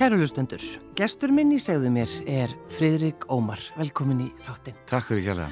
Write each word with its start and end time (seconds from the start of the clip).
Kæru 0.00 0.16
lustendur, 0.16 0.62
gestur 0.96 1.28
minn 1.36 1.50
í 1.52 1.58
segðu 1.60 1.90
mér 1.92 2.12
er 2.24 2.52
Fridrik 2.72 3.26
Ómar. 3.28 3.60
Velkomin 3.76 4.22
í 4.24 4.28
þáttinn. 4.46 4.78
Takk 4.88 5.10
fyrir 5.10 5.26
kjærlega. 5.26 5.50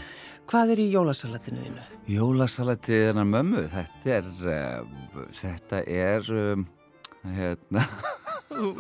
Hvað 0.48 0.72
er 0.72 0.80
í 0.80 0.86
jólasalatinu 0.88 1.66
þínu? 1.66 1.82
Jólasalatið 2.14 3.02
er 3.10 3.18
hann 3.20 3.28
mömmu. 3.34 3.66
Þetta 3.68 4.14
er, 4.14 4.30
uh, 4.48 5.26
þetta 5.36 5.82
er, 5.84 6.30
um, 6.32 6.64
hérna, 7.36 7.84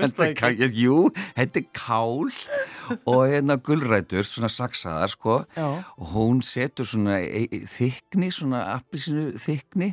þetta 0.00 0.30
er, 0.30 0.34
ká- 0.40 0.72
jú, 0.72 0.96
þetta 1.36 1.60
er 1.60 1.68
kál 1.76 2.32
og 3.04 3.20
hérna 3.28 3.58
gulrætur, 3.60 4.24
svona 4.24 4.48
saksaðar, 4.48 5.12
sko. 5.12 5.42
Já. 5.52 5.68
Og 6.00 6.14
hún 6.14 6.40
setur 6.40 6.88
svona 6.88 7.20
e- 7.20 7.44
e- 7.44 7.66
þykni, 7.68 8.32
svona 8.32 8.64
appilsinu 8.78 9.34
þykni 9.36 9.92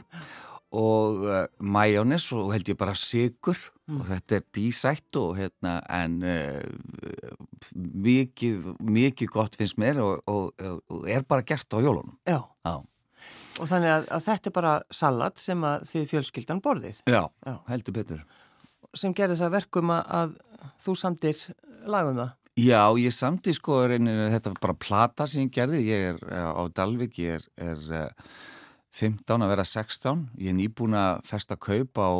og 0.54 0.54
uh, 0.73 1.45
majónis 1.59 2.27
og 2.35 2.53
held 2.55 2.69
ég 2.71 2.79
bara 2.79 2.95
sigur 2.97 3.59
og 3.85 4.07
þetta 4.09 4.39
er 4.39 4.45
dísætt 4.55 5.17
og 5.21 5.35
hérna 5.37 5.75
en 5.93 6.17
uh, 6.25 7.35
mikið, 7.77 8.71
mikið 8.81 9.29
gott 9.33 9.57
finnst 9.59 9.77
mér 9.81 10.01
og, 10.01 10.23
og, 10.25 10.65
og 10.89 11.05
er 11.09 11.25
bara 11.27 11.45
gert 11.45 11.69
á 11.69 11.77
jólunum. 11.77 12.17
Já. 12.25 12.41
Já. 12.65 12.75
Og 13.61 13.69
þannig 13.69 13.91
að, 13.93 14.07
að 14.17 14.25
þetta 14.25 14.49
er 14.49 14.55
bara 14.55 14.73
salat 14.93 15.39
sem 15.39 15.61
að 15.63 15.85
þið 15.91 16.07
fjölskyldan 16.11 16.63
borðið. 16.65 16.97
Já, 17.07 17.21
Já. 17.45 17.53
heldur 17.69 17.95
betur. 17.95 18.25
Sem 18.95 19.13
gerði 19.15 19.37
það 19.39 19.53
verkum 19.59 19.93
að, 19.93 20.09
að 20.17 20.73
þú 20.81 20.97
samtir 20.99 21.45
lagum 21.85 22.19
það. 22.19 22.33
Já, 22.55 22.81
ég 22.95 23.11
samti 23.11 23.51
sko 23.55 23.81
reynir, 23.91 24.29
þetta 24.31 24.53
var 24.53 24.59
bara 24.63 24.77
plata 24.79 25.25
sem 25.27 25.43
ég 25.43 25.55
gerði, 25.55 25.81
ég 25.89 26.05
er 26.13 26.21
uh, 26.23 26.51
á 26.55 26.63
Dalvik, 26.71 27.17
ég 27.19 27.37
er, 27.37 27.47
er 27.59 28.13
15 28.95 29.43
að 29.43 29.51
vera 29.51 29.65
16, 29.67 30.21
ég 30.39 30.53
er 30.53 30.55
nýbúin 30.55 30.95
að 30.95 31.23
festa 31.27 31.57
kaup 31.59 31.99
á 31.99 32.11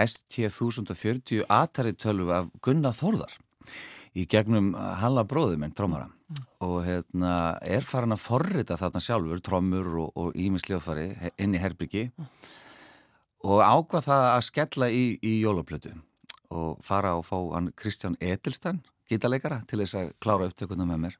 ST1040 0.00 1.44
Atari 1.50 1.92
12 1.92 2.30
af 2.32 2.48
Gunnar 2.64 2.96
Þórðar 2.96 3.34
í 4.16 4.24
gegnum 4.30 4.72
Halla 4.74 5.26
bróði 5.28 5.58
minn, 5.60 5.74
trómara 5.76 6.08
og 6.62 6.84
hérna 6.86 7.58
er 7.66 7.84
farin 7.84 8.14
að 8.14 8.22
forrita 8.22 8.78
þarna 8.80 9.02
sjálfur, 9.02 9.42
trómur 9.44 9.90
og 10.08 10.38
ímisljófari 10.38 11.32
inn 11.42 11.56
í 11.56 11.60
Herbyggi 11.60 12.06
og 13.44 13.60
ákvað 13.60 14.06
það 14.06 14.28
að 14.30 14.46
skella 14.46 14.88
í, 14.94 15.04
í 15.20 15.40
jólaplötu 15.42 15.92
og 16.50 16.80
fara 16.86 17.16
og 17.18 17.26
fá 17.28 17.36
hann 17.54 17.72
Kristján 17.76 18.16
Edelstein 18.20 18.80
gítarleikara 19.10 19.62
til 19.68 19.82
þess 19.82 19.98
að 19.98 20.14
klára 20.22 20.48
upptökuna 20.50 20.86
með 20.88 21.04
mér 21.04 21.18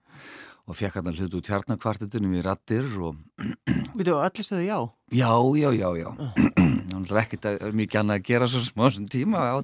og 0.70 0.76
fekk 0.78 1.00
hann 1.00 1.08
hlut 1.18 1.34
út 1.34 1.48
hjarnakvartetunum 1.50 2.34
í 2.38 2.42
rattir 2.46 2.86
og 3.02 3.16
þú 4.06 4.18
allir 4.22 4.46
stöðu 4.46 4.66
já? 4.68 4.78
já, 5.18 5.32
já, 5.58 5.70
já, 5.74 5.88
já 5.98 6.10
það 7.00 7.10
er 7.16 7.20
ekkert 7.24 7.48
að- 7.50 7.74
mikið 7.80 8.00
annað 8.02 8.20
að 8.20 8.26
gera 8.28 8.48
svo 8.52 8.60
smá 8.62 8.84
tíma 9.10 9.42
á 9.50 9.58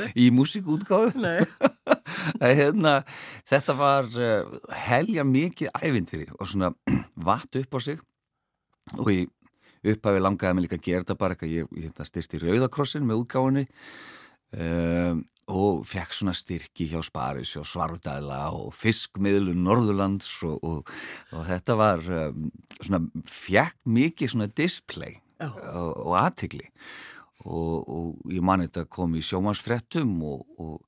nei. 0.00 0.08
í 0.18 0.30
músíkútgáfu 0.34 1.14
Nei. 1.24 1.44
hérna, 2.40 2.94
þetta 3.46 3.76
var 3.78 4.08
uh, 4.16 4.58
helja 4.88 5.24
mikið 5.28 5.70
ævintýri 5.76 6.28
og 6.38 6.50
svona 6.50 6.72
vatt 7.28 7.60
upp 7.60 7.78
á 7.78 7.80
sig 7.84 8.02
og 8.98 9.12
ég 9.12 9.30
upphafi 9.84 10.24
langaði 10.24 10.56
mig 10.56 10.66
líka 10.66 10.78
að 10.80 10.86
gera 10.88 11.04
þetta 11.04 11.18
bara 11.20 11.36
ég, 11.44 11.68
ég 11.76 11.86
hérna, 11.90 12.08
styrti 12.08 12.40
Rauðakrossin 12.42 13.06
með 13.06 13.22
útgáfunni 13.22 13.66
um, 14.56 15.22
og 15.52 15.84
fekk 15.88 16.14
svona 16.16 16.34
styrki 16.36 16.86
hjá 16.90 17.02
Sparis 17.04 17.54
og 17.60 17.66
Svarvdæla 17.68 18.40
og 18.56 18.74
Fiskmiðlun 18.76 19.64
Norðurlands 19.66 20.30
og, 20.48 20.60
og, 20.64 20.92
og 21.34 21.46
þetta 21.48 21.76
var 21.78 22.04
um, 22.04 22.46
svona, 22.80 23.02
fekk 23.28 23.76
mikið 23.84 24.32
svona 24.34 24.48
display 24.48 25.18
Já. 25.40 25.50
og, 25.50 25.90
og 26.06 26.14
aðtigli 26.22 26.64
og, 27.44 27.74
og 27.84 28.32
ég 28.32 28.44
man 28.44 28.64
þetta 28.64 28.86
kom 28.88 29.16
í 29.18 29.24
sjómansfrettum 29.24 30.16
og, 30.24 30.46
og 30.56 30.80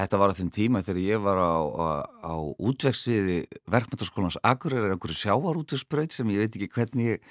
þetta 0.00 0.20
var 0.20 0.34
á 0.34 0.38
þeim 0.38 0.50
tíma 0.54 0.82
þegar 0.82 1.02
ég 1.04 1.22
var 1.22 1.38
á, 1.38 1.54
á, 1.60 1.88
á 2.26 2.34
útvegsviði 2.58 3.44
verkmyndaskólans 3.70 4.40
Akureyrar 4.42 4.94
einhverju 4.94 5.20
sjávarútvegsbraut 5.22 6.16
sem 6.16 6.34
ég 6.34 6.42
veit 6.42 6.56
ekki 6.56 6.72
hvernig 6.74 7.12
ég 7.14 7.26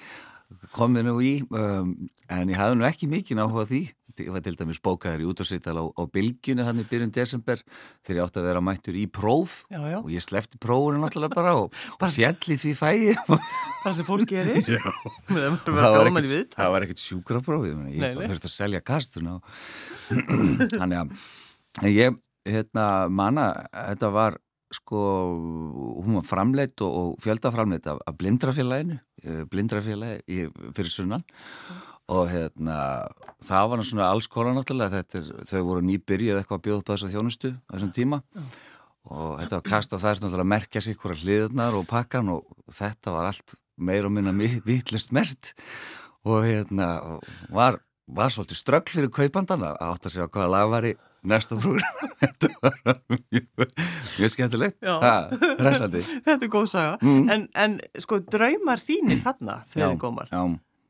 komið 0.74 1.06
nú 1.06 1.16
í 1.22 1.32
um, 1.48 1.94
en 2.30 2.52
ég 2.52 2.58
hafði 2.58 2.78
nú 2.78 2.86
ekki 2.88 3.08
mikið 3.10 3.40
náhuga 3.40 3.66
því. 3.70 3.80
Ég 4.20 4.28
var 4.34 4.42
til 4.44 4.52
dæmis 4.58 4.80
bókaður 4.84 5.22
í 5.22 5.26
útvarsveital 5.30 5.80
á, 5.80 5.84
á 5.96 6.02
bylginu 6.12 6.64
hann 6.66 6.82
í 6.82 6.84
byrjun 6.84 7.12
desember 7.14 7.62
þegar 8.04 8.18
ég 8.18 8.26
átti 8.26 8.40
að 8.42 8.48
vera 8.50 8.62
mættur 8.64 8.98
í 9.00 9.06
próf. 9.08 9.62
Já, 9.72 9.80
já. 9.88 9.96
og 10.02 10.10
ég 10.12 10.24
slefti 10.24 10.60
prófunu 10.60 11.00
náttúrulega 11.00 11.38
bara 11.38 11.54
og, 11.56 11.72
og 12.02 12.12
fjalli 12.12 12.58
því 12.60 12.74
fæi. 12.76 13.14
Það 13.84 13.96
sem 13.96 14.08
fólk 14.08 14.28
gerir. 14.28 14.60
Það 15.30 15.70
bara 15.70 15.92
var 15.96 16.10
ekkert, 16.10 16.58
ekkert 16.58 17.04
sjúkrapróf 17.06 17.64
ég, 17.70 17.80
Nei, 18.02 18.12
þurfti 18.18 18.50
að 18.50 18.56
selja 18.58 18.82
kastuna 18.84 19.38
þannig 20.80 20.98
að 21.00 22.20
hérna 22.50 22.86
manna 23.12 23.50
þetta 23.72 24.12
var 24.12 24.38
sko 24.74 25.02
hún 26.04 26.18
var 26.20 26.26
framleitt 26.26 26.82
og, 26.86 26.90
og 26.90 27.22
fjöldaframleitt 27.24 27.88
af, 27.90 28.00
af 28.06 28.18
blindrafélaginu 28.18 28.98
eh, 29.24 29.44
blindrafélagi 29.50 30.50
fyrir 30.76 30.92
sunnan. 30.92 31.24
Og 32.10 32.26
hérna 32.30 33.06
það 33.46 33.70
var 33.70 33.84
svona 33.86 34.10
alls 34.10 34.26
konar 34.30 34.56
náttúrulega 34.56 35.00
þetta 35.00 35.20
er, 35.20 35.30
þau 35.46 35.62
voru 35.68 35.86
nýbyrjuð 35.86 36.40
eitthvað 36.40 36.58
að 36.58 36.66
bjóða 36.66 36.82
upp 36.82 36.90
á 36.90 36.92
þessa 36.94 37.12
þjónustu 37.14 37.52
á 37.54 37.70
þessum 37.74 37.94
tíma. 37.94 38.20
Og 39.10 39.38
þetta 39.40 39.58
var 39.58 39.66
kast 39.66 39.94
á 39.94 39.98
þær 39.98 40.22
náttúrulega 40.22 40.46
að 40.46 40.52
merkja 40.54 40.84
sig 40.84 40.98
hverja 40.98 41.24
hliðurnar 41.24 41.78
og 41.78 41.90
pakkan 41.90 42.32
og 42.34 42.70
þetta 42.74 43.14
var 43.14 43.30
allt 43.30 43.56
meir 43.80 44.06
og 44.06 44.14
minna 44.14 44.34
vitlust 44.66 45.14
mert 45.16 45.54
og 46.28 46.44
hérna 46.44 46.88
var, 47.48 47.78
var 48.04 48.32
svolítið 48.32 48.58
ströggl 48.58 48.96
fyrir 48.98 49.12
kaupandana 49.14 49.72
að 49.72 49.94
átta 49.94 50.12
sig 50.12 50.26
á 50.26 50.28
hvaða 50.28 50.50
lag 50.52 50.72
var 50.74 50.88
í 50.90 50.92
næsta 51.26 51.58
program 51.60 52.10
þetta 52.22 52.50
var 52.62 52.98
mjög, 53.10 53.46
mjög 54.18 54.32
skemmtilegt 54.34 54.88
resandi 55.60 56.02
Þetta 56.26 56.38
er 56.46 56.50
góð 56.52 56.66
saga. 56.72 56.98
En, 57.04 57.46
en 57.54 57.78
sko 58.00 58.20
draumar 58.24 58.82
þínir 58.82 59.20
þarna, 59.22 59.60
Freyri 59.70 59.98
Gómar. 60.00 60.30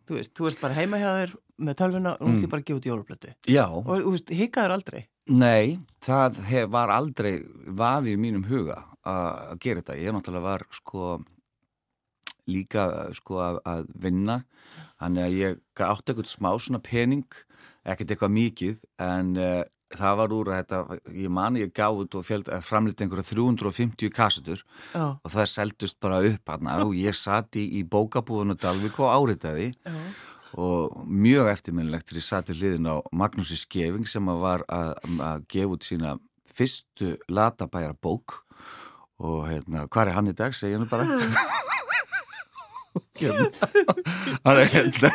Þú 0.09 0.19
veist, 0.19 0.35
þú 0.37 0.51
ert 0.51 0.63
bara 0.63 0.77
heima 0.79 0.99
hjá 1.01 1.09
þér 1.21 1.35
með 1.61 1.77
tölvuna 1.79 2.13
og 2.17 2.27
hún 2.27 2.39
mm. 2.39 2.51
bara 2.51 2.63
að 2.63 2.69
gefa 2.71 2.81
út 2.81 2.89
jólablötu. 2.89 3.35
já, 3.47 3.65
Og 3.69 3.91
þú 3.91 4.15
veist, 4.15 4.33
hikaður 4.35 4.77
aldrei. 4.79 5.03
nei 5.31 5.79
það 6.03 6.41
hef, 6.49 6.71
var 6.73 6.91
aldrei 6.91 7.35
vafi 7.67 8.17
í 8.17 8.21
mínum 8.21 8.47
huga 8.49 8.81
að 9.07 9.29
að 9.53 9.61
gera 9.65 9.83
þetta, 9.83 9.99
ég 10.01 10.15
náttúrulega 10.17 10.47
var 10.47 10.65
sko 10.75 11.11
líka 12.51 12.87
sko 13.17 13.41
að, 13.45 13.61
að 13.69 13.85
vinna 14.03 14.41
þannig 15.01 15.25
að 15.25 15.37
ég 15.39 15.61
átti 15.87 16.13
eitthvað 16.13 16.31
smá 16.31 16.51
svona 16.59 16.83
pening 16.85 17.39
ekkert 17.85 18.15
eitthvað 18.15 18.35
mikið 18.35 18.81
en 19.01 19.37
uh, 19.41 19.63
það 19.99 20.17
var 20.21 20.35
úr 20.35 20.51
að 20.51 20.59
þetta 20.61 20.99
ég 21.19 21.33
mani 21.35 21.63
ég 21.65 21.73
gaf 21.75 21.99
út 21.99 22.17
og 22.19 22.27
framlita 22.27 23.05
einhverja 23.05 23.27
350 23.33 24.13
kassutur 24.15 24.63
Já. 24.95 25.17
og 25.19 25.31
það 25.33 25.51
seldust 25.55 25.99
bara 26.03 26.21
upp 26.27 26.53
hann 26.53 26.71
og 26.85 26.95
ég 26.99 27.17
satt 27.17 27.59
í, 27.59 27.65
í 27.81 27.83
bókabúðun 27.83 28.55
og 28.55 28.61
Dalvik 28.63 29.01
og 29.03 29.11
áritaði 29.11 29.73
Já. 29.75 29.97
og 30.63 31.03
mjög 31.07 31.51
eftirminnilegt 31.55 32.11
þegar 32.11 32.23
ég 32.23 32.29
satt 32.29 32.53
í 32.53 32.59
hliðin 32.59 32.91
á 32.91 32.97
Magnúsi 33.11 33.59
Skeving 33.59 34.07
sem 34.07 34.31
var 34.43 34.65
að, 34.71 34.95
að 35.19 35.47
gefa 35.51 35.75
út 35.75 35.89
sína 35.89 36.17
fyrstu 36.51 37.17
latabæra 37.31 37.95
bók 37.95 38.45
og 39.21 39.49
hérna, 39.51 39.85
hvað 39.91 40.07
er 40.07 40.17
hann 40.17 40.31
í 40.31 40.37
dag, 40.37 40.55
segja 40.57 40.79
nú 40.81 40.87
bara 40.89 41.05
er 44.65 44.71
hérna 44.73 45.11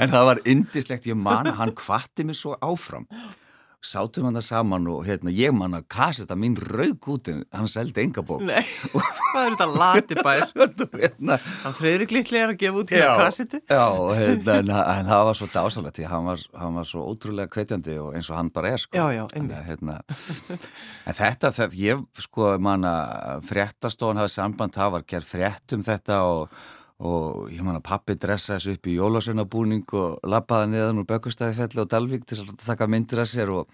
en 0.00 0.10
það 0.10 0.28
var 0.30 0.40
indislegt, 0.48 1.06
ég 1.06 1.18
man 1.18 1.50
að 1.50 1.58
hann 1.60 1.74
kvatti 1.78 2.26
mig 2.26 2.38
svo 2.38 2.56
áfram 2.64 3.06
sátum 3.84 4.26
hann 4.28 4.38
það 4.38 4.46
saman 4.46 4.86
og 4.92 5.02
hérna, 5.06 5.32
ég 5.34 5.52
man 5.56 5.76
að 5.76 5.86
kaseta 5.92 6.36
mín 6.38 6.56
raug 6.56 7.08
út 7.14 7.28
en 7.32 7.42
hann 7.54 7.68
seldi 7.70 8.02
enga 8.04 8.24
bók 8.26 8.42
Nei, 8.44 8.62
hvað 8.92 9.40
er 9.42 9.56
þetta 9.56 9.68
latibær? 9.74 10.44
hérna, 11.02 11.38
Hann 11.64 11.76
Freyri 11.76 12.08
Littli 12.10 12.40
er 12.40 12.52
að 12.54 12.60
gefa 12.62 12.82
út 12.82 12.94
hérna 12.94 13.16
kassetu. 13.20 13.60
Já, 13.68 13.84
hérna, 14.18 14.58
en, 14.60 14.72
en 14.74 15.10
það 15.10 15.24
var 15.30 15.38
svo 15.40 15.48
dásalegt 15.52 16.00
því 16.00 16.08
hann 16.10 16.28
var, 16.30 16.44
hann 16.60 16.78
var 16.80 16.88
svo 16.88 17.04
ótrúlega 17.10 17.52
hvetjandi 17.54 17.98
og 18.02 18.14
eins 18.16 18.30
og 18.32 18.38
hann 18.40 18.52
bara 18.54 18.74
er 18.74 18.84
sko. 18.84 18.96
Já, 18.96 19.06
já, 19.18 19.24
einmitt. 19.34 19.58
að, 19.58 19.68
hérna, 19.68 19.98
En 21.04 21.18
þetta, 21.18 21.50
það, 21.54 21.76
ég 21.80 22.04
sko 22.24 22.54
manna 22.62 22.94
fréttastofan 23.44 24.22
hafði 24.22 24.34
samband, 24.38 24.74
það 24.76 24.96
var 24.96 25.06
gerð 25.14 25.28
frétt 25.34 25.76
um 25.76 25.84
þetta 25.84 26.20
og, 26.30 26.56
og 27.02 27.50
ég 27.50 27.62
manna 27.66 27.82
pappi 27.82 28.14
dressa 28.20 28.54
þessu 28.54 28.76
upp 28.76 28.86
í 28.86 28.96
jólasunabúning 28.98 29.94
og 29.98 30.18
labbaði 30.30 30.70
neðan 30.72 31.00
úr 31.02 31.08
Bökkustæðifelli 31.10 31.82
og 31.82 31.90
Dalvík 31.90 32.26
til 32.28 32.40
að 32.44 32.52
taka 32.62 32.86
myndir 32.86 33.22
að 33.24 33.30
sér 33.32 33.50
og, 33.50 33.66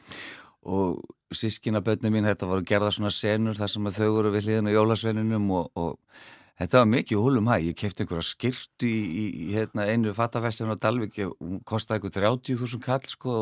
og 0.65 1.01
sískinabötni 1.37 2.11
mín, 2.11 2.27
þetta 2.27 2.49
voru 2.49 2.65
gerða 2.67 2.91
svona 2.95 3.13
senur 3.15 3.59
þar 3.59 3.73
sem 3.75 3.87
að 3.87 4.01
þau 4.01 4.11
voru 4.17 4.33
við 4.35 4.49
hliðin 4.49 4.71
á 4.73 4.77
jólasveininum 4.77 5.51
og, 5.59 5.69
og 5.77 6.23
þetta 6.61 6.83
var 6.83 6.89
mikið 6.93 7.21
húlum 7.25 7.49
hæg, 7.51 7.65
ég 7.71 7.77
kefti 7.81 8.05
einhverja 8.05 8.27
skirtu 8.29 8.89
í, 8.89 9.01
í, 9.09 9.25
í 9.47 9.47
hérna, 9.57 9.87
einu 9.89 10.13
fattafestinu 10.17 10.77
á 10.77 10.79
Dalvík, 10.81 11.17
ég- 11.23 11.33
hún 11.41 11.63
kostaði 11.65 12.03
eitthvað 12.03 12.19
30.000 12.45 12.83
kall 12.85 13.07
sko, 13.09 13.37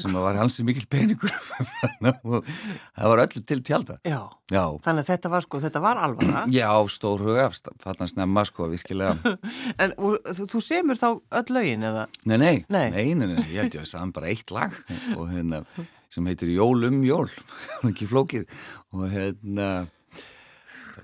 sem 0.00 0.14
var 0.16 0.38
hansi 0.40 0.64
mikil 0.64 0.86
peningur. 0.88 1.34
Það 2.02 3.08
var 3.10 3.20
öllu 3.26 3.42
til 3.46 3.60
tjálta 3.64 3.98
Já, 4.06 4.20
Já, 4.52 4.62
þannig 4.84 5.02
að 5.04 5.08
þetta 5.10 5.30
var 5.32 5.44
sko, 5.44 5.60
þetta 5.62 5.82
var 5.84 6.00
alvara. 6.00 6.44
já, 6.60 6.68
stór 6.92 7.22
hugafst 7.26 7.68
fannast 7.82 8.18
nefna 8.18 8.44
sko, 8.48 8.68
virkilega. 8.72 9.36
En 9.82 9.94
og, 9.98 10.18
þú, 10.32 10.62
semur 10.64 10.98
þá 11.00 11.08
öll 11.42 11.52
lögin 11.56 11.86
eða? 11.88 12.06
Nei, 12.28 12.36
nei, 12.38 12.54
Nei. 12.72 12.86
nei, 12.94 13.06
nei, 13.18 13.26
nei, 13.34 13.42
ég 13.52 13.64
held 13.66 13.76
ég 13.78 13.84
að 13.84 13.90
það 13.96 14.14
bara 14.16 14.30
eitt 14.32 14.54
lag 14.54 14.78
og 15.16 15.26
hérna 15.32 15.62
sem 16.12 16.26
heitir 16.28 16.50
Jól 16.52 16.84
um 16.88 16.98
jól. 17.06 17.28
Ekki 17.88 18.08
flókið. 18.10 18.48
Og 18.92 19.06
hérna 19.12 19.68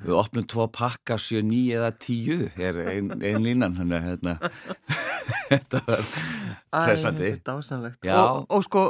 við 0.02 0.14
opnum 0.18 0.46
tvo 0.48 0.68
pakka 0.74 1.18
7, 1.20 1.42
9 1.48 1.78
eða 1.78 1.90
10 2.04 2.60
er 2.68 2.82
einn 2.92 3.10
ein 3.18 3.42
línan 3.44 3.78
hérna, 3.80 4.02
hérna. 4.04 4.36
þetta 5.50 5.82
var 5.86 6.04
er 7.24 7.40
dásanlegt 7.44 8.06
og, 8.14 8.44
og 8.48 8.64
sko 8.68 8.84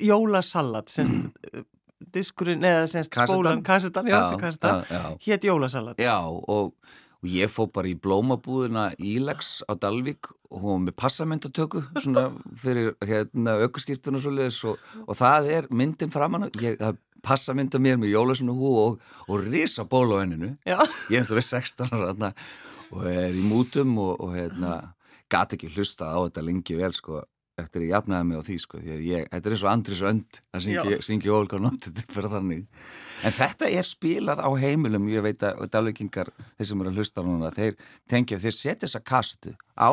jólasalat 0.00 0.92
sem 0.92 1.12
diskurinn 2.14 2.64
eða 2.64 2.88
semst 2.90 3.14
spólan 3.14 3.62
kassetan, 3.62 4.08
já, 4.08 4.16
já, 4.32 4.40
kassetan, 4.40 4.84
hétt 5.20 5.44
jólasalat. 5.44 6.00
Já 6.00 6.16
og 6.24 6.72
og 7.20 7.28
ég 7.28 7.50
fó 7.52 7.66
bara 7.68 7.90
í 7.90 7.96
blómabúðina 8.00 8.90
Ílegs 8.96 9.60
á 9.68 9.76
Dalvik 9.76 10.30
og 10.50 10.62
hún 10.64 10.86
með 10.86 10.96
passamyndatöku 11.02 11.82
svona 12.00 12.30
fyrir 12.56 12.94
hérna 13.04 13.58
aukurskýrtun 13.66 14.16
og 14.16 14.24
svoleiðis 14.24 14.62
og, 14.70 14.80
og 15.04 15.18
það 15.18 15.50
er 15.58 15.68
myndin 15.68 16.12
framann 16.12 16.48
ég 16.64 16.80
passamynda 17.24 17.80
mér 17.82 17.98
með 18.00 18.14
jólasunu 18.14 18.56
hú 18.58 18.70
og, 18.84 19.00
og 19.28 19.44
risa 19.46 19.84
ból 19.88 20.08
á 20.16 20.22
henninu 20.22 20.54
ég 20.66 21.20
er 21.20 21.24
eftir 21.24 21.42
16 21.42 21.90
ára 21.90 22.32
og 22.90 23.04
er 23.06 23.36
í 23.36 23.44
mútum 23.46 23.96
og, 24.02 24.16
og 24.20 24.34
hérna 24.34 24.94
gati 25.30 25.56
ekki 25.58 25.70
hlusta 25.76 26.10
á 26.10 26.18
þetta 26.26 26.46
lengi 26.46 26.78
vel 26.78 26.92
sko 26.96 27.20
eftir 27.60 27.82
að 27.82 27.86
ég 27.86 27.94
jafnaði 27.94 28.26
mig 28.28 28.40
á 28.40 28.42
því 28.46 28.56
sko 28.62 28.80
því 28.80 28.96
ég, 29.04 29.28
þetta 29.30 29.48
er 29.48 29.54
eins 29.54 29.64
og 29.64 29.70
Andris 29.72 30.02
Önd 30.10 30.40
að 30.50 30.64
syngja, 30.66 30.98
syngja 31.04 31.36
Olga 31.36 31.60
Nótt 31.60 31.86
þetta 31.86 32.02
er 32.02 32.16
fyrir 32.16 32.34
þannig. 32.34 32.82
En 33.26 33.36
þetta 33.36 33.70
er 33.76 33.86
spilað 33.86 34.42
á 34.42 34.48
heimilum 34.62 35.08
ég 35.12 35.24
veit 35.26 35.44
að 35.44 35.66
dálvikingar, 35.74 36.32
þeir 36.56 36.70
sem 36.70 36.84
eru 36.84 36.92
að 36.92 37.00
hlusta 37.00 37.24
núna 37.26 37.52
þeir 37.54 37.76
tengja, 38.10 38.40
þeir 38.40 38.56
setja 38.56 38.86
þessa 38.86 39.02
kastu 39.12 39.54
á 39.76 39.90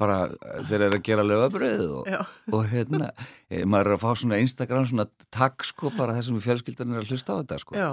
bara 0.00 0.18
þeir 0.66 0.86
eru 0.88 0.98
að 0.98 1.04
gera 1.06 1.26
lögabröðu 1.26 1.90
og, 2.00 2.08
og 2.52 2.64
hérna, 2.72 3.10
e, 3.48 3.62
maður 3.62 3.92
er 3.92 3.96
að 3.98 4.02
fá 4.02 4.22
svona 4.22 4.40
Instagram 4.42 4.88
svona 4.90 5.06
takk 5.34 5.66
sko 5.68 5.92
bara 5.94 6.16
þessum 6.16 6.40
fjölskyldan 6.42 6.96
er 6.96 7.04
að 7.04 7.12
hlusta 7.14 7.36
á 7.36 7.40
þetta 7.42 7.60
sko 7.62 7.78
Já. 7.78 7.90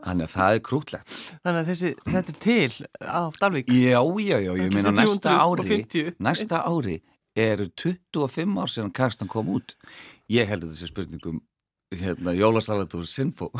Þannig 0.00 0.24
að 0.24 0.32
það 0.32 0.54
er 0.54 0.60
krútlegt. 0.64 1.10
Þannig 1.44 1.58
að 1.60 1.66
þessi, 1.68 1.88
þetta 2.06 2.32
er 2.32 2.36
til 2.40 2.86
á 3.04 3.22
Dalvik? 3.36 3.66
Já, 3.68 3.98
já, 4.00 4.36
já, 4.40 4.52
ég 4.56 4.70
meina 4.72 4.92
næsta 4.96 5.34
ári, 5.44 5.82
næsta 6.16 6.62
ári 6.64 6.94
eru 7.36 7.68
25 7.76 8.56
ár 8.58 8.70
síðan 8.72 8.94
kastan 8.96 9.30
kom 9.30 9.50
út 9.52 9.76
ég 10.30 10.48
held 10.50 10.64
að 10.64 10.74
þessi 10.74 10.90
spurningum 10.90 11.42
hérna, 11.98 12.34
jólasalat 12.38 12.94
og 12.94 13.06
sinfó. 13.08 13.50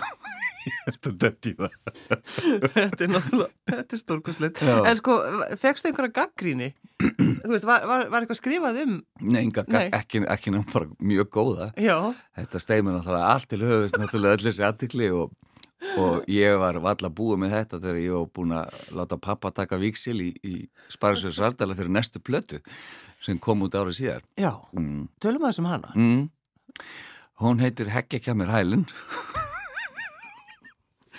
Ég 0.60 0.76
held 0.84 1.08
að 1.08 1.14
þetta 1.24 1.48
í 1.48 1.54
það. 1.56 1.76
Þetta 2.74 3.04
er 3.06 3.10
náttúrulega 3.14 3.48
þetta 3.72 3.96
er 3.96 4.02
stórkosleitt, 4.02 4.62
en 4.68 4.98
sko 4.98 5.16
fegstu 5.60 5.88
einhverja 5.90 6.16
gaggríni 6.20 6.70
þú 7.00 7.54
veist, 7.54 7.64
var, 7.64 7.86
var, 7.88 8.04
var 8.12 8.26
eitthvað 8.26 8.40
skrifað 8.42 8.82
um? 8.84 8.98
Nei, 9.24 9.40
enga, 9.46 9.64
Nei. 9.72 9.86
ekki, 9.96 10.20
ekki 10.28 10.52
náttúrulega 10.52 10.74
bara 10.74 11.10
mjög 11.12 11.30
góða. 11.32 11.70
Já. 11.80 11.96
þetta 12.36 12.60
steimur 12.60 12.98
náttúrulega 12.98 13.30
allt 13.34 13.50
til 13.50 13.62
höfust 13.64 13.96
náttúrulega 13.96 14.36
öll 14.36 14.48
þessi 14.50 14.66
aðtikli 14.68 15.12
og 15.16 15.32
og 15.96 16.26
ég 16.28 16.58
var 16.60 16.76
valla 16.84 17.08
búið 17.08 17.38
með 17.40 17.54
þetta 17.54 17.78
þegar 17.80 18.00
ég 18.02 18.16
var 18.16 18.26
búin 18.36 18.50
að 18.52 18.80
láta 18.98 19.16
pappa 19.16 19.50
taka 19.54 19.78
viksil 19.80 20.18
í, 20.20 20.30
í 20.44 20.54
Sparisjóðu 20.92 21.36
Svardala 21.38 21.76
fyrir 21.78 21.94
næstu 21.94 22.20
plötu 22.20 22.60
sem 23.24 23.40
kom 23.40 23.64
út 23.64 23.76
árið 23.76 23.96
síðar. 23.96 24.26
Já, 24.36 24.52
mm. 24.76 25.06
tölum 25.24 25.46
að 25.46 25.54
þessum 25.54 25.70
hana. 25.70 25.94
Mm. 25.96 26.26
Hún 27.40 27.60
heitir 27.62 27.88
Hegge 27.92 28.20
kemur 28.20 28.50
hælun 28.52 28.86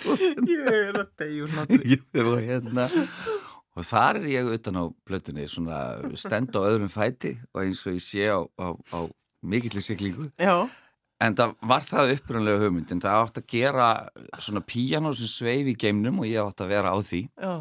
Ég 0.02 0.68
er 0.68 0.98
að 0.98 1.08
degja 1.18 1.46
og 2.26 2.38
hérna 2.42 2.86
og 3.72 3.86
þar 3.88 4.18
er 4.20 4.28
ég 4.28 4.50
utan 4.52 4.78
á 4.78 4.84
plötunni 5.06 5.46
svona 5.48 5.78
stend 6.18 6.52
á 6.52 6.60
öðrum 6.60 6.90
fæti 6.92 7.36
og 7.54 7.62
eins 7.64 7.82
og 7.86 7.96
ég 7.96 8.04
sé 8.04 8.26
á, 8.28 8.40
á, 8.44 8.66
á 8.76 9.00
Já. 10.38 10.68
En 11.22 11.36
það 11.38 11.54
var 11.70 11.86
það 11.86 12.14
upprunlega 12.16 12.62
hugmyndin, 12.64 13.02
það 13.02 13.24
átt 13.24 13.40
að 13.40 13.48
gera 13.52 13.88
svona 14.42 14.62
píjano 14.66 15.12
sem 15.14 15.30
sveif 15.30 15.70
í 15.70 15.76
geimnum 15.78 16.22
og 16.22 16.28
ég 16.30 16.42
átt 16.42 16.64
að 16.64 16.72
vera 16.74 16.94
á 16.94 16.98
því. 16.98 17.22
Já. 17.38 17.52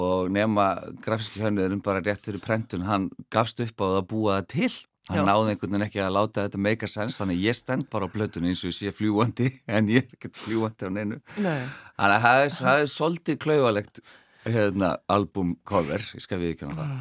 Og 0.00 0.30
nema 0.30 0.68
grafíski 1.02 1.42
hönniðurinn 1.42 1.82
bara 1.82 2.02
rétt 2.04 2.22
fyrir 2.28 2.42
prentun, 2.42 2.86
hann 2.86 3.08
gafst 3.32 3.58
upp 3.64 3.82
á 3.82 3.84
það 3.88 3.98
að 3.98 4.08
búa 4.12 4.36
það 4.38 4.48
til, 4.54 4.70
hann 5.08 5.26
náði 5.26 5.54
einhvern 5.54 5.74
veginn 5.74 5.86
ekki 5.86 6.02
að 6.04 6.16
láta 6.16 6.46
þetta 6.46 6.62
make 6.62 6.86
a 6.86 6.90
sense, 6.90 7.18
þannig 7.18 7.42
ég 7.42 7.56
stend 7.58 7.88
bara 7.90 8.06
á 8.06 8.12
blötunni 8.12 8.52
eins 8.52 8.62
og 8.64 8.70
ég 8.70 8.76
sé 8.76 8.94
fljúandi 8.94 9.48
en 9.74 9.90
ég 9.90 10.04
er 10.04 10.16
ekkert 10.16 10.38
fljúandi 10.38 10.86
á 10.86 10.90
neinu. 10.94 11.20
Þannig 11.36 12.16
að 12.16 12.26
það 12.26 12.42
er, 12.44 12.58
er 12.74 12.90
svolítið 12.94 13.40
klauvalegt 13.44 14.02
hérna, 14.46 14.94
albumcover 15.10 16.04
ég 16.16 16.24
skal 16.24 16.38
við 16.40 16.54
ekki 16.54 16.68
á 16.68 16.72
það 16.72 16.92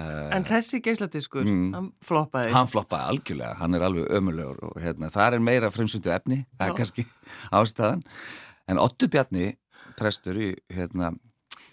uh, 0.00 0.32
En 0.34 0.46
þessi 0.48 0.80
geisladiskur, 0.82 1.46
mm, 1.46 1.68
hann 1.76 1.92
floppaði. 2.04 2.50
Hann 2.56 2.70
floppaði 2.70 3.12
algjörlega, 3.12 3.54
hann 3.60 3.78
er 3.78 3.86
alveg 3.86 4.10
ömulegur 4.18 4.64
og 4.70 4.80
hérna, 4.82 5.12
það 5.14 5.38
er 5.38 5.46
meira 5.50 5.70
fremsundu 5.74 6.12
efni 6.14 6.42
það 6.56 6.66
er 6.66 6.76
kannski 6.80 7.06
ástæðan. 7.60 8.02
En 8.68 8.82
Ottu 8.82 9.08
Bjarni, 9.12 9.52
prestur 9.98 10.38
í 10.42 10.50
hérna 10.74 11.12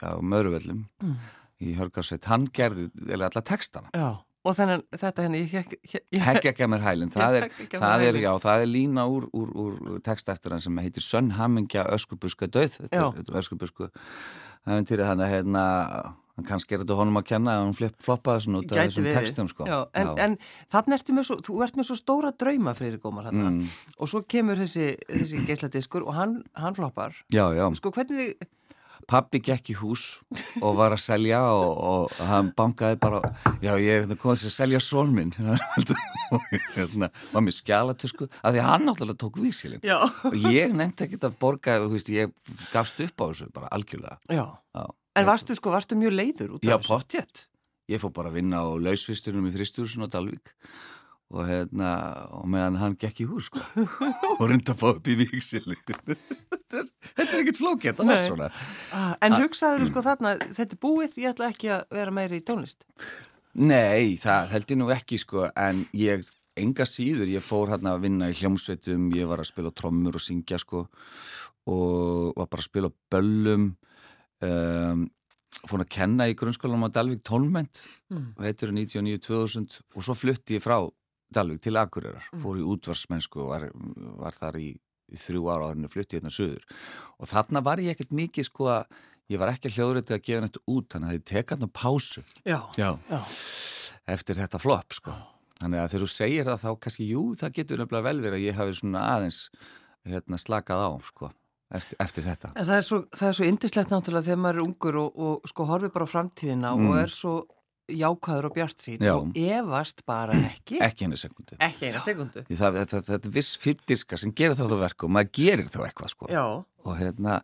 á 0.06 0.22
Möruvellum 0.22 0.86
mm. 1.02 1.18
í 1.66 1.76
Hörgarsveit, 1.80 2.28
hann 2.30 2.48
gerði 2.54 2.90
alla 3.16 3.44
textana. 3.46 3.92
Já, 3.96 4.22
og 4.46 4.58
þannig 4.58 4.84
þetta 5.02 5.26
henni 5.26 5.44
Hegg 5.50 6.50
ekki 6.52 6.66
að 6.66 6.72
mér 6.76 6.86
hælinn 6.86 7.14
það, 7.14 7.40
það 7.74 8.06
er, 8.10 8.20
það 8.46 8.66
er 8.66 8.70
lína 8.70 9.08
úr, 9.12 9.30
úr, 9.34 9.54
úr 9.66 10.04
texta 10.06 10.36
eftir 10.36 10.56
hann 10.56 10.64
sem 10.64 10.84
heitir 10.84 11.06
Sönn 11.06 11.34
Hammingja 11.40 11.88
Öskubuska 11.96 12.50
döð 12.52 12.78
þetta 12.84 13.08
er 13.10 13.42
Öskubusku 13.42 13.90
það 13.90 14.78
er 14.78 14.88
til 14.92 15.02
þannig 15.02 15.26
að 15.26 15.34
hérna 15.34 15.66
kannski 16.44 16.76
er 16.76 16.82
þetta 16.84 16.98
honum 17.00 17.20
að 17.20 17.28
kenna 17.30 17.54
að 17.54 17.62
hann 17.64 17.92
floppaði 18.04 18.44
svona 18.44 18.60
út 18.60 18.74
af 18.74 18.80
þessum 18.82 19.06
verið. 19.06 19.20
textum 19.22 19.48
sko. 19.48 19.68
Já, 19.70 19.78
en, 19.96 20.10
en 20.26 20.34
þannig 20.74 20.98
ertu 20.98 21.16
með 21.16 21.28
svo, 21.30 21.38
þú 21.48 21.60
ert 21.64 21.80
með 21.80 21.88
svo 21.88 21.98
stóra 22.00 22.32
drauma 22.36 22.74
Freyri 22.76 23.00
Gómar 23.00 23.30
mm. 23.32 23.62
og 23.96 24.12
svo 24.12 24.24
kemur 24.28 24.60
þessi, 24.60 24.90
þessi 25.08 25.46
geisladiskur 25.48 26.04
og 26.04 26.18
hann, 26.18 26.36
hann 26.60 26.76
floppar. 26.76 27.16
Já, 27.32 27.46
já. 27.56 27.64
Sko 27.80 27.94
hvernig 27.96 28.36
Pappi 29.10 29.42
gekk 29.44 29.72
í 29.74 29.76
hús 29.80 30.04
og 30.62 30.78
var 30.80 30.96
að 30.96 31.04
selja 31.04 31.42
og, 31.54 31.72
og 31.78 32.20
hann 32.30 32.52
bankaði 32.58 33.00
bara 33.02 33.22
já 33.64 33.74
ég 33.78 33.90
er 33.92 34.04
hérna 34.04 34.18
komið 34.22 34.44
til 34.44 34.50
að 34.50 34.56
selja 34.58 34.82
són 34.84 35.14
minn 35.16 35.34
og 35.46 36.52
hérna 36.78 37.12
var 37.32 37.46
mér 37.46 37.58
skjálatusku 37.60 38.30
að 38.42 38.58
því 38.58 38.68
hann 38.68 38.88
náttúrulega 38.90 39.22
tók 39.26 39.42
vísilinn 39.44 39.86
og 39.86 40.38
ég 40.50 40.74
nefndi 40.76 41.08
ekkert 41.08 41.28
að 41.30 41.40
borga 41.42 41.80
veist, 41.86 42.10
ég 42.14 42.34
gafst 42.74 43.02
upp 43.06 43.22
á 43.22 43.26
þessu 43.30 43.52
bara 43.56 43.72
algjörlega 43.76 44.18
já. 44.30 44.46
Já. 44.76 44.86
En 45.16 45.28
varstu 45.30 45.56
sko, 45.56 45.72
varstu 45.72 45.96
mjög 45.96 46.18
leiður 46.18 46.58
út 46.58 46.64
af 46.64 46.66
þessu? 46.66 46.72
Já, 46.74 46.80
pottjett 46.90 47.46
Ég 47.86 48.02
fór 48.02 48.10
bara 48.16 48.32
að 48.32 48.40
vinna 48.40 48.64
á 48.66 48.68
lausvistunum 48.82 49.46
í 49.46 49.54
þristjúrsun 49.54 50.08
og 50.08 50.14
Dalvik 50.14 50.50
og 51.34 51.48
hérna, 51.50 51.92
og 52.38 52.46
meðan 52.54 52.78
hann 52.78 52.96
gekk 53.02 53.24
í 53.24 53.28
hús 53.30 53.48
sko, 53.50 53.62
og 54.38 54.44
runda 54.52 54.76
að 54.76 54.82
fá 54.82 54.88
upp 54.92 55.08
í 55.10 55.16
víksili 55.18 55.78
þetta 55.90 56.82
er, 56.82 56.90
er 57.24 57.40
ekkert 57.42 57.62
svona 57.62 58.50
ah, 58.94 59.16
En 59.26 59.38
hugsaður 59.40 59.86
þú 59.86 59.90
sko 59.90 60.04
þarna, 60.06 60.36
þetta 60.46 60.78
er 60.78 60.82
búið 60.86 61.16
ég 61.24 61.34
ætla 61.34 61.50
ekki 61.50 61.72
að 61.74 61.86
vera 61.98 62.14
meiri 62.14 62.42
í 62.42 62.46
tónlist? 62.46 62.86
Nei, 63.56 64.20
það 64.22 64.52
held 64.54 64.74
ég 64.74 64.80
nú 64.82 64.90
ekki 64.94 65.18
sko, 65.22 65.48
en 65.58 65.82
ég, 65.98 66.28
enga 66.60 66.86
síður 66.90 67.32
ég 67.32 67.44
fór 67.44 67.74
hérna 67.74 67.96
að 67.96 68.06
vinna 68.06 68.30
í 68.30 68.38
hljómsveitum 68.38 69.10
ég 69.16 69.30
var 69.32 69.42
að 69.42 69.50
spila 69.50 69.74
trommur 69.74 70.20
og 70.20 70.24
syngja 70.24 70.60
sko 70.62 70.86
og 71.66 72.36
var 72.38 72.52
bara 72.52 72.62
að 72.62 72.68
spila 72.68 72.92
böllum 73.10 73.72
um, 74.46 75.08
fór 75.66 75.82
að 75.82 75.90
kenna 75.96 76.28
í 76.30 76.36
grunnskólanum 76.38 76.86
á 76.86 76.94
Dalvik 76.94 77.24
tónment 77.26 77.82
mm. 78.14 78.36
veitur 78.38 78.76
99-2000 78.76 79.80
og 79.96 80.06
svo 80.06 80.16
flutti 80.18 80.60
ég 80.60 80.64
frá 80.64 80.78
Dalvik 81.36 81.64
til 81.66 81.76
Akureyrar, 81.80 82.30
mm. 82.32 82.44
fór 82.44 82.62
í 82.62 82.66
útvarsmennsku 82.76 83.44
og 83.44 83.52
var, 83.52 83.68
var 84.22 84.38
þar 84.38 84.60
í, 84.62 84.70
í 85.12 85.20
þrjú 85.20 85.50
ára 85.52 85.70
áriðinu 85.72 85.92
flutti 85.94 86.20
hérna 86.20 86.34
söður 86.34 86.66
og 87.20 87.30
þarna 87.32 87.64
var 87.66 87.84
ég 87.84 87.96
ekkert 87.96 88.16
mikið 88.16 88.50
sko 88.50 88.72
að 88.78 88.98
ég 89.32 89.42
var 89.42 89.54
ekki 89.54 89.72
hljóðrættið 89.74 90.18
að 90.18 90.26
gefa 90.28 90.48
þetta 90.48 90.66
út 90.76 90.92
þannig 90.94 91.12
að 91.12 91.18
ég 91.18 91.24
teka 91.32 91.56
hann 91.56 91.70
á 91.70 91.78
pásu 91.82 92.26
já, 92.46 92.60
já. 92.78 92.92
Já. 93.10 93.20
eftir 94.16 94.38
þetta 94.42 94.62
flop 94.62 94.98
sko 94.98 95.16
þannig 95.62 95.82
að 95.82 95.90
þegar 95.94 96.04
þú 96.04 96.12
segir 96.12 96.50
það 96.50 96.62
þá 96.66 96.70
kannski 96.84 97.08
jú 97.10 97.24
það 97.40 97.58
getur 97.58 97.82
nefnilega 97.82 98.08
vel 98.10 98.22
verið 98.22 98.38
að 98.38 98.46
ég 98.46 98.60
hafi 98.60 98.78
svona 98.80 99.08
aðeins 99.16 99.40
hérna, 100.06 100.40
slakað 100.42 100.86
á 100.86 100.92
sko 101.08 101.32
eftir, 101.74 102.00
eftir 102.06 102.28
þetta 102.28 102.52
en 102.54 102.68
það 102.70 102.78
er 102.78 102.88
svo, 102.90 103.02
svo 103.16 103.50
indislegt 103.50 103.94
náttúrulega 103.94 104.30
þegar 104.30 104.42
maður 104.44 104.60
er 104.60 104.68
ungur 104.68 105.00
og, 105.02 105.20
og 105.28 105.50
sko 105.50 105.68
horfið 105.72 105.94
bara 105.96 106.10
á 106.10 106.14
framtíðina 106.14 106.74
mm. 106.76 106.90
og 106.90 107.00
er 107.02 107.14
svo 107.14 107.36
jákaður 107.92 108.50
og 108.50 108.56
bjart 108.56 108.82
sín 108.82 109.04
Já. 109.04 109.14
og 109.14 109.36
evast 109.38 110.04
bara 110.08 110.36
ekki. 110.38 110.80
Ekki 110.84 111.08
einu 111.08 111.20
sekundu 111.20 111.58
ekki 111.60 111.90
einu 111.92 112.02
sekundu 112.04 112.44
það, 112.50 112.80
þetta, 112.82 113.02
þetta 113.10 113.30
er 113.30 113.34
viss 113.36 113.58
fyrrdirska 113.62 114.20
sem 114.22 114.34
gerir 114.36 114.58
þá 114.58 114.66
þú 114.72 114.80
verku 114.82 115.08
og 115.08 115.14
maður 115.16 115.34
gerir 115.38 115.70
þá 115.70 115.80
eitthvað 115.86 116.14
sko. 116.16 116.30
Já. 116.34 116.46
og 116.86 116.98
hérna 117.00 117.40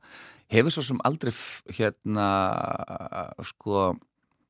hefur 0.51 0.75
svo 0.75 0.85
sem 0.89 1.03
aldrei 1.07 1.33
hérna 1.77 2.29
sko 3.51 3.91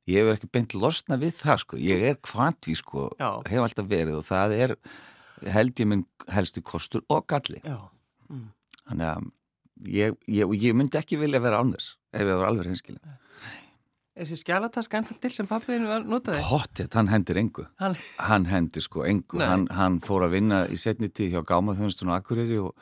ég 0.09 0.21
hefur 0.23 0.37
ekki 0.37 0.51
beint 0.51 0.75
losna 0.75 1.19
við 1.21 1.35
það 1.41 1.61
sko. 1.65 1.81
Ég 1.81 2.07
er 2.11 2.21
kvantví 2.23 2.75
sko 2.79 3.09
hefur 3.19 3.67
alltaf 3.67 3.91
verið 3.91 4.21
og 4.21 4.25
það 4.27 4.57
er 4.57 4.75
held 5.51 5.79
ég 5.81 5.89
minn 5.89 6.05
helstu 6.31 6.63
kostur 6.65 7.03
og 7.09 7.25
galli. 7.29 7.61
Mm. 8.31 8.51
þannig 8.87 9.07
að 9.09 9.29
ég, 9.91 10.15
ég, 10.29 10.53
ég 10.61 10.75
myndi 10.77 10.99
ekki 10.99 11.19
vilja 11.19 11.41
vera 11.43 11.59
án 11.59 11.73
þess 11.73 11.97
ef 12.13 12.23
ég 12.23 12.37
var 12.37 12.47
alveg 12.47 12.69
hinskilin 12.71 13.17
þessi 14.17 14.39
skjálatask 14.41 14.97
ennþá 14.99 15.17
til 15.23 15.33
sem 15.35 15.49
pappiðin 15.49 15.87
var 15.89 16.07
notaði? 16.07 16.41
Hottið, 16.49 16.89
hann 16.99 17.11
hendir 17.11 17.41
engu. 17.41 17.67
Hann, 17.81 17.99
hann 18.27 18.49
hendir 18.51 18.85
sko 18.85 19.05
engu. 19.07 19.39
Hann, 19.41 19.67
hann 19.75 20.01
fór 20.03 20.27
að 20.27 20.37
vinna 20.39 20.65
í 20.67 20.79
setni 20.79 21.11
tíð 21.11 21.37
hjá 21.37 21.45
Gámaþjónstun 21.53 22.11
og 22.11 22.19
Akureyri 22.19 22.59
og 22.61 22.75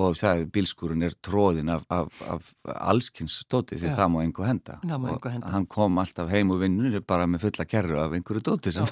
og 0.00 0.16
það 0.18 0.44
bílskúrun 0.54 1.04
er 1.06 1.14
tróðin 1.22 1.70
af, 1.70 1.84
af, 1.92 2.22
af 2.26 2.48
allskynns 2.90 3.36
dóti 3.50 3.78
því 3.78 3.92
Já. 3.92 3.96
það 4.00 4.10
má 4.10 4.18
einhver 4.24 4.48
henda 4.50 4.78
og 4.82 5.28
henda. 5.30 5.52
hann 5.54 5.68
kom 5.70 6.00
alltaf 6.02 6.32
heim 6.34 6.50
og 6.50 6.62
vinnur 6.64 6.98
bara 7.06 7.28
með 7.30 7.46
fulla 7.46 7.66
kerru 7.70 8.00
af 8.02 8.16
einhverju 8.16 8.42
dóti 8.42 8.74
sem, 8.74 8.90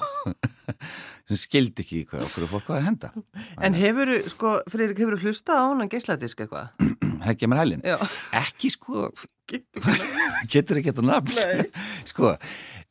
sem 1.27 1.41
skildi 1.43 1.83
ekki 1.83 2.05
hvað 2.07 2.27
okkur 2.29 2.51
fólk 2.55 2.71
var 2.71 2.79
að 2.79 2.87
henda 2.87 3.11
En 3.59 3.75
hefur, 3.75 4.15
sko, 4.31 4.57
Friðrik, 4.71 5.03
hefur 5.03 5.19
þú 5.19 5.33
hlusta 5.33 5.59
á 5.59 5.63
hann 5.67 5.91
geysladisk 5.91 6.45
eitthvað? 6.45 7.02
Hegja 7.23 7.49
mér 7.49 7.63
hælin? 7.63 7.85
Ekki 8.37 8.71
sko 8.73 9.09
getur 9.49 10.79
ekki 10.79 10.89
þetta 10.91 11.05
nafn? 11.05 11.65
Sko, 12.11 12.35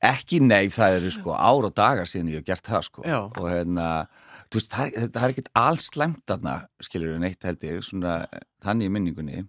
ekki 0.02 0.40
nei, 0.44 0.66
það 0.72 0.98
eru 0.98 1.12
sko 1.14 1.36
ár 1.36 1.68
og 1.68 1.74
dagar 1.76 2.08
síðan 2.08 2.32
ég 2.32 2.42
hef 2.42 2.48
gert 2.48 2.68
það 2.68 2.84
sko. 2.88 3.06
Já. 3.06 3.18
og 3.28 3.46
hérna 3.48 3.88
veist, 4.52 4.72
það 4.74 4.90
er, 4.90 5.08
það 5.14 5.24
er 5.24 5.34
ekkert 5.34 5.50
alls 5.62 5.88
slæmt 5.88 6.34
aðna, 6.34 6.58
skiljur 6.84 7.14
við 7.14 7.22
neitt 7.24 7.46
held 7.48 7.66
ég, 7.68 7.80
svona 7.86 8.18
þannig 8.64 8.90
í 8.90 8.92
minningunni. 8.92 9.42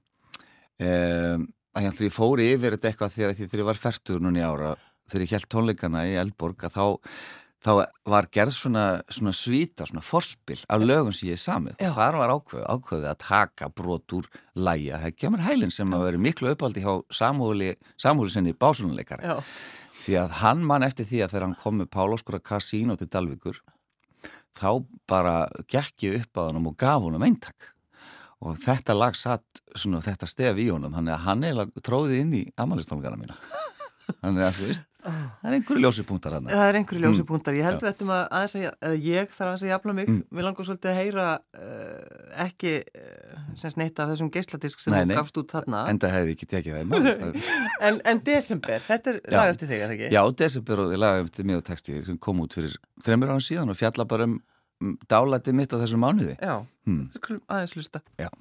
Um, 0.83 1.47
að 1.75 1.87
ég, 1.87 2.01
ég 2.07 2.13
fóri 2.15 2.49
yfir 2.53 2.77
þetta 2.77 2.91
eitthvað 2.91 3.15
þegar, 3.17 3.35
þegar 3.41 3.63
ég 3.63 3.69
var 3.71 3.81
færtur 3.81 4.23
núni 4.23 4.43
ára, 4.45 4.73
þegar 5.09 5.25
ég 5.25 5.35
held 5.35 5.49
tónleikana 5.51 6.05
í 6.07 6.15
Elborg 6.21 6.67
að 6.67 6.77
þá, 6.77 6.85
þá 7.63 7.72
var 8.12 8.27
gerð 8.34 8.55
svona, 8.58 8.86
svona 9.08 9.34
svíta, 9.36 9.88
svona 9.88 10.03
forspil 10.03 10.60
af 10.67 10.84
lögum 10.84 11.13
sem 11.15 11.29
ég 11.29 11.38
er 11.38 11.43
samið. 11.43 11.77
Já. 11.79 11.89
og 11.89 11.98
þar 11.98 12.17
var 12.20 12.34
ákveð, 12.36 12.65
ákveðið 12.75 13.12
að 13.12 13.22
taka 13.24 13.70
brot 13.72 14.17
úr 14.17 14.27
læja, 14.55 15.00
það 15.03 15.20
kemur 15.22 15.46
heilin 15.46 15.74
sem 15.74 15.96
að 15.96 16.08
veri 16.08 16.24
miklu 16.27 16.51
uppaldi 16.53 16.84
hjá 16.84 16.93
samhúli, 17.13 17.74
samhúli 18.01 18.34
sinni 18.34 18.55
básunuleikari 18.58 19.38
því 20.03 20.17
að 20.20 20.39
hann 20.41 20.65
mann 20.67 20.84
eftir 20.84 21.08
því 21.08 21.24
að 21.24 21.34
þegar 21.34 21.46
hann 21.48 21.60
kom 21.63 21.79
með 21.79 21.91
Páloskura 21.93 22.41
Cassino 22.43 22.98
til 23.00 23.08
Dalvíkur 23.13 23.62
þá 24.58 24.70
bara 25.10 25.36
gekk 25.70 26.08
ég 26.08 26.24
upp 26.24 26.41
á 26.41 26.41
hann 26.50 26.60
og 26.62 26.75
gaf 26.77 27.01
honum 27.03 27.24
eintak. 27.25 27.72
Og 28.43 28.58
þetta 28.60 28.96
lag 28.98 29.15
satt 29.15 29.62
svona 29.72 30.03
þetta 30.03 30.27
stef 30.27 30.60
í 30.60 30.67
honum 30.67 30.93
þannig 30.93 31.15
að 31.15 31.25
hann 31.27 31.46
eiginlega 31.48 31.86
tróði 31.86 32.20
inn 32.20 32.34
í 32.41 32.43
amalistónleikana 32.60 33.22
mína 33.22 33.38
þannig 34.24 34.43
að 34.48 34.57
þú 34.57 34.67
veist 34.72 34.89
það 35.03 35.48
er 35.50 35.55
einhverju 35.57 35.83
ljósipunktar 35.83 36.36
hann 36.38 36.48
það 36.48 36.65
er 36.69 36.77
einhverju 36.79 37.01
ljósipunktar, 37.03 37.57
ég 37.57 37.67
held 37.67 37.81
að 37.81 37.89
þetta 37.89 38.07
maður 38.07 38.29
aðeins 38.38 38.53
að 38.88 38.93
ég 39.03 39.33
þarf 39.33 39.50
aðeins 39.50 39.65
að 39.65 39.72
jafna 39.72 39.95
mig. 39.98 40.12
Mm. 40.12 40.22
við 40.38 40.48
langar 40.48 40.67
svolítið 40.67 40.91
að 40.91 41.00
heyra 41.00 41.25
uh, 41.60 42.22
ekki 42.45 42.74
uh, 42.83 43.41
sem 43.60 43.74
sneitt 43.74 44.00
af 44.00 44.13
þessum 44.13 44.31
geisladisk 44.33 44.83
sem 44.83 44.95
þú 44.95 45.17
gafst 45.17 45.41
út 45.41 45.55
þarna. 45.57 45.83
En 45.91 46.00
það 46.03 46.15
hefði 46.17 46.38
ekki 46.38 46.50
tekið 46.53 46.79
það 46.79 46.95
en, 47.89 48.00
en 48.13 48.24
Desember, 48.29 48.88
þetta 48.88 49.13
er 49.13 49.19
lag 49.36 49.51
eftir 49.53 49.72
þig, 49.74 49.83
eða 49.88 49.98
ekki? 49.98 50.10
Já, 50.15 50.22
Desember 50.43 50.86
og 50.86 50.95
lag 51.03 51.19
eftir 51.25 51.50
mig 51.50 51.60
og 51.60 51.67
texti 51.67 52.00
sem 52.07 52.22
kom 52.24 52.41
út 52.45 52.55
fyrir 52.55 52.79
þreymur 53.03 53.36
án 53.36 53.43
síðan 53.43 53.74
og 53.74 53.79
fjalla 53.79 54.07
bara 54.07 54.29
um 54.29 54.39
dálætið 55.12 55.60
mitt 55.60 55.75
á 55.75 55.77
þessum 55.83 56.03
mánuði. 56.03 56.39
Já, 56.39 56.57
hmm. 56.88 57.05
aðeins 57.48 57.77
lusta 57.77 58.03
Já 58.19 58.31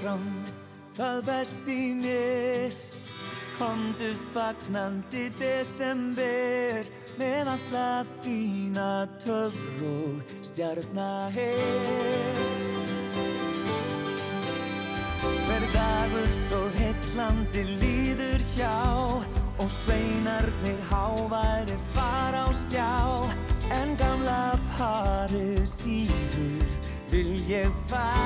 fram 0.00 0.26
það 0.96 1.20
best 1.28 1.68
í 1.70 1.92
mér. 1.98 2.74
Komdu 3.54 4.10
fagnandi 4.34 5.28
desember 5.38 6.88
með 7.20 7.50
alla 7.52 7.90
þína 8.24 8.88
töfr 9.22 9.84
og 9.90 10.34
stjarnaher. 10.42 11.62
Hver 15.44 15.68
dagur 15.76 16.34
svo 16.34 16.64
heitlandi 16.80 17.62
líður 17.78 18.42
hjá 18.56 18.74
og 19.62 19.70
sveinarnir 19.70 20.80
háværi 20.90 21.78
fara 21.94 22.48
á 22.48 22.50
stjá 22.50 22.90
en 23.78 23.94
gamla 24.00 24.58
parið 24.74 25.62
síður 25.68 26.66
vil 27.14 27.30
ég 27.46 27.70
fá 27.86 28.23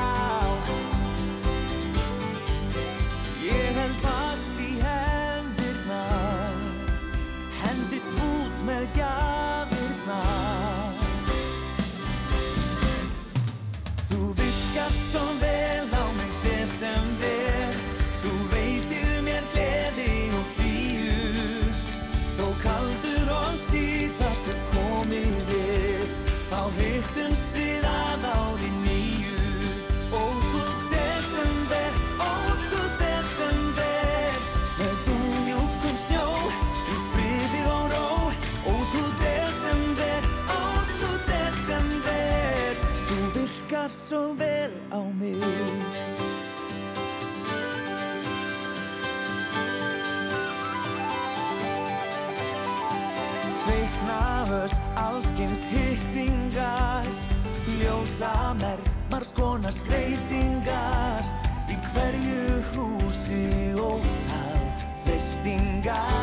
Ljósa 58.18 58.52
merð, 58.58 58.86
margs 59.12 59.28
konar 59.30 59.70
skreitingar 59.70 61.22
Í 61.70 61.76
hverju 61.92 62.58
húsi 62.74 63.46
ótal 63.78 64.58
fristingar 65.04 66.17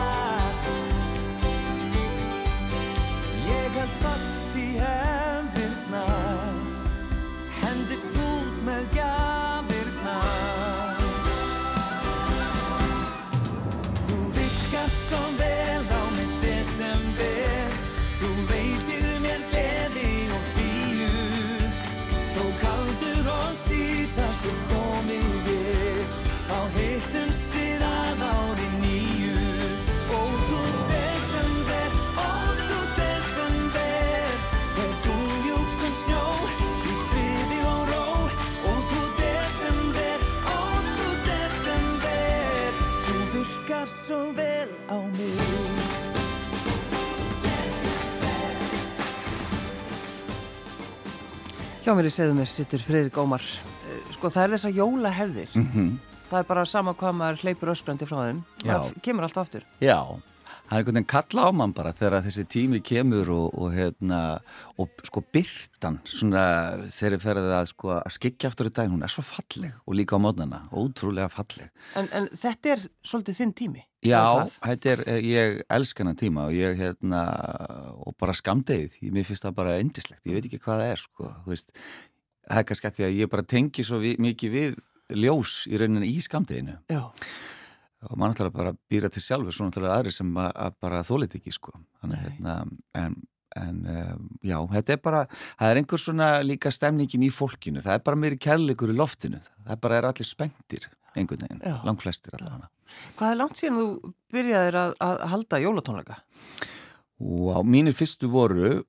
Hjá 51.86 51.94
mér 51.94 52.08
í 52.10 52.14
segðum 52.14 52.40
mér 52.42 52.50
sittur 52.50 52.82
Freyrik 52.82 53.18
Ómar. 53.22 53.44
Eh, 53.86 54.00
Sko 54.16 54.32
það 54.34 54.44
er 54.48 54.54
þess 54.56 54.68
að 54.70 54.78
jóla 54.82 55.12
hefðir 55.14 55.50
Mhm. 55.56 55.98
Það 56.30 56.40
er 56.40 56.44
bara 56.50 56.66
sama 56.66 56.94
hvað 56.96 57.14
maður 57.16 57.38
hleypur 57.44 57.70
öskrandi 57.70 58.06
frá 58.10 58.18
þeim. 58.26 58.44
Já. 58.66 58.74
Það 58.82 59.02
kemur 59.04 59.24
alltaf 59.28 59.46
aftur. 59.46 59.62
Já, 59.80 60.20
það 60.66 60.74
er 60.74 60.80
einhvern 60.80 60.98
veginn 60.98 61.10
kalla 61.10 61.46
á 61.46 61.50
mann 61.56 61.74
bara 61.78 61.94
þegar 61.96 62.26
þessi 62.26 62.46
tími 62.50 62.82
kemur 62.86 63.32
og, 63.34 63.58
og 63.62 63.74
hérna, 63.76 64.20
og 64.82 65.04
sko 65.06 65.24
byrtan 65.36 66.00
svona 66.10 66.46
þegar 66.94 67.22
ferðið 67.24 67.56
að 67.60 67.68
sko 67.72 67.92
að 67.98 68.16
skikja 68.18 68.52
aftur 68.52 68.70
í 68.70 68.74
daginn, 68.76 68.96
hún 68.96 69.06
er 69.06 69.14
svo 69.14 69.26
falleg 69.26 69.76
og 69.86 70.00
líka 70.00 70.18
á 70.18 70.24
mótnana, 70.26 70.64
ótrúlega 70.74 71.30
falleg. 71.34 71.70
En, 72.00 72.10
en 72.18 72.32
þetta 72.34 72.74
er 72.76 72.88
svolítið 73.06 73.40
þinn 73.42 73.54
tími? 73.62 73.86
Já, 74.06 74.22
er, 74.86 75.02
ég 75.26 75.62
elsk 75.74 76.02
hennar 76.02 76.18
tíma 76.20 76.50
og 76.50 76.58
ég 76.58 76.76
hérna, 76.78 77.22
og 78.06 78.14
bara 78.22 78.36
skamdegið, 78.38 79.00
mér 79.14 79.26
finnst 79.26 79.48
það 79.48 79.56
bara 79.62 79.80
endislegt, 79.82 80.26
ég 80.30 80.38
veit 80.38 80.50
ekki 80.50 80.62
hvað 80.62 80.84
það 80.84 80.92
er 80.92 81.02
sko, 81.02 81.32
veist, 81.48 81.74
það 82.46 82.62
er 82.62 82.68
kannski 82.70 82.90
að 82.92 83.00
því 83.00 83.08
að 83.08 83.18
ég 83.22 83.32
bara 83.32 83.50
tengi 83.56 83.86
svo 83.86 84.02
vi, 84.04 84.14
mikið 84.22 84.54
við 84.54 84.78
ljós 85.14 85.58
í 85.70 85.80
rauninni 85.82 86.10
í 86.14 86.22
skamdeginu 86.24 86.80
og 88.10 88.20
mann 88.20 88.36
ætlar 88.36 88.52
að 88.52 88.58
bara 88.58 88.74
býra 88.92 89.12
til 89.12 89.24
sjálfur 89.24 89.56
svona 89.56 89.74
ætlar 89.74 89.94
aðri 89.94 90.14
sem 90.16 90.30
að, 90.42 90.52
að 90.66 90.76
bara 90.84 91.06
þólit 91.08 91.38
ekki 91.40 91.54
sko. 91.56 91.74
Þannig, 92.02 92.22
hérna, 92.26 92.58
en, 93.02 93.18
en 93.62 93.80
um, 93.96 94.28
já, 94.46 94.58
þetta 94.76 94.96
er 94.96 95.02
bara 95.08 95.24
það 95.32 95.72
er 95.72 95.82
einhver 95.82 96.04
svona 96.04 96.30
líka 96.46 96.74
stemningin 96.74 97.26
í 97.28 97.32
fólkinu. 97.34 97.84
Það 97.86 97.98
er 97.98 98.06
bara 98.10 98.22
meiri 98.22 98.40
kærleikur 98.48 98.94
í 98.94 98.98
loftinu. 98.98 99.42
Það 99.64 99.76
er 99.78 99.84
bara 99.88 100.00
er 100.00 100.10
allir 100.12 100.30
spengtir 100.30 100.90
einhvern 101.16 101.46
veginn, 101.46 101.62
langt 101.88 102.04
flestir 102.04 102.36
allavega. 102.36 102.70
Hvað 103.16 103.32
er 103.32 103.40
langt 103.40 103.60
síðan 103.60 103.80
þú 103.80 104.16
byrjaðir 104.36 104.80
að, 104.82 104.98
að 105.06 105.24
halda 105.32 105.62
jólatónleika? 105.64 106.18
Mínir 107.64 107.96
fyrstu 107.96 108.28
voru 108.32 108.82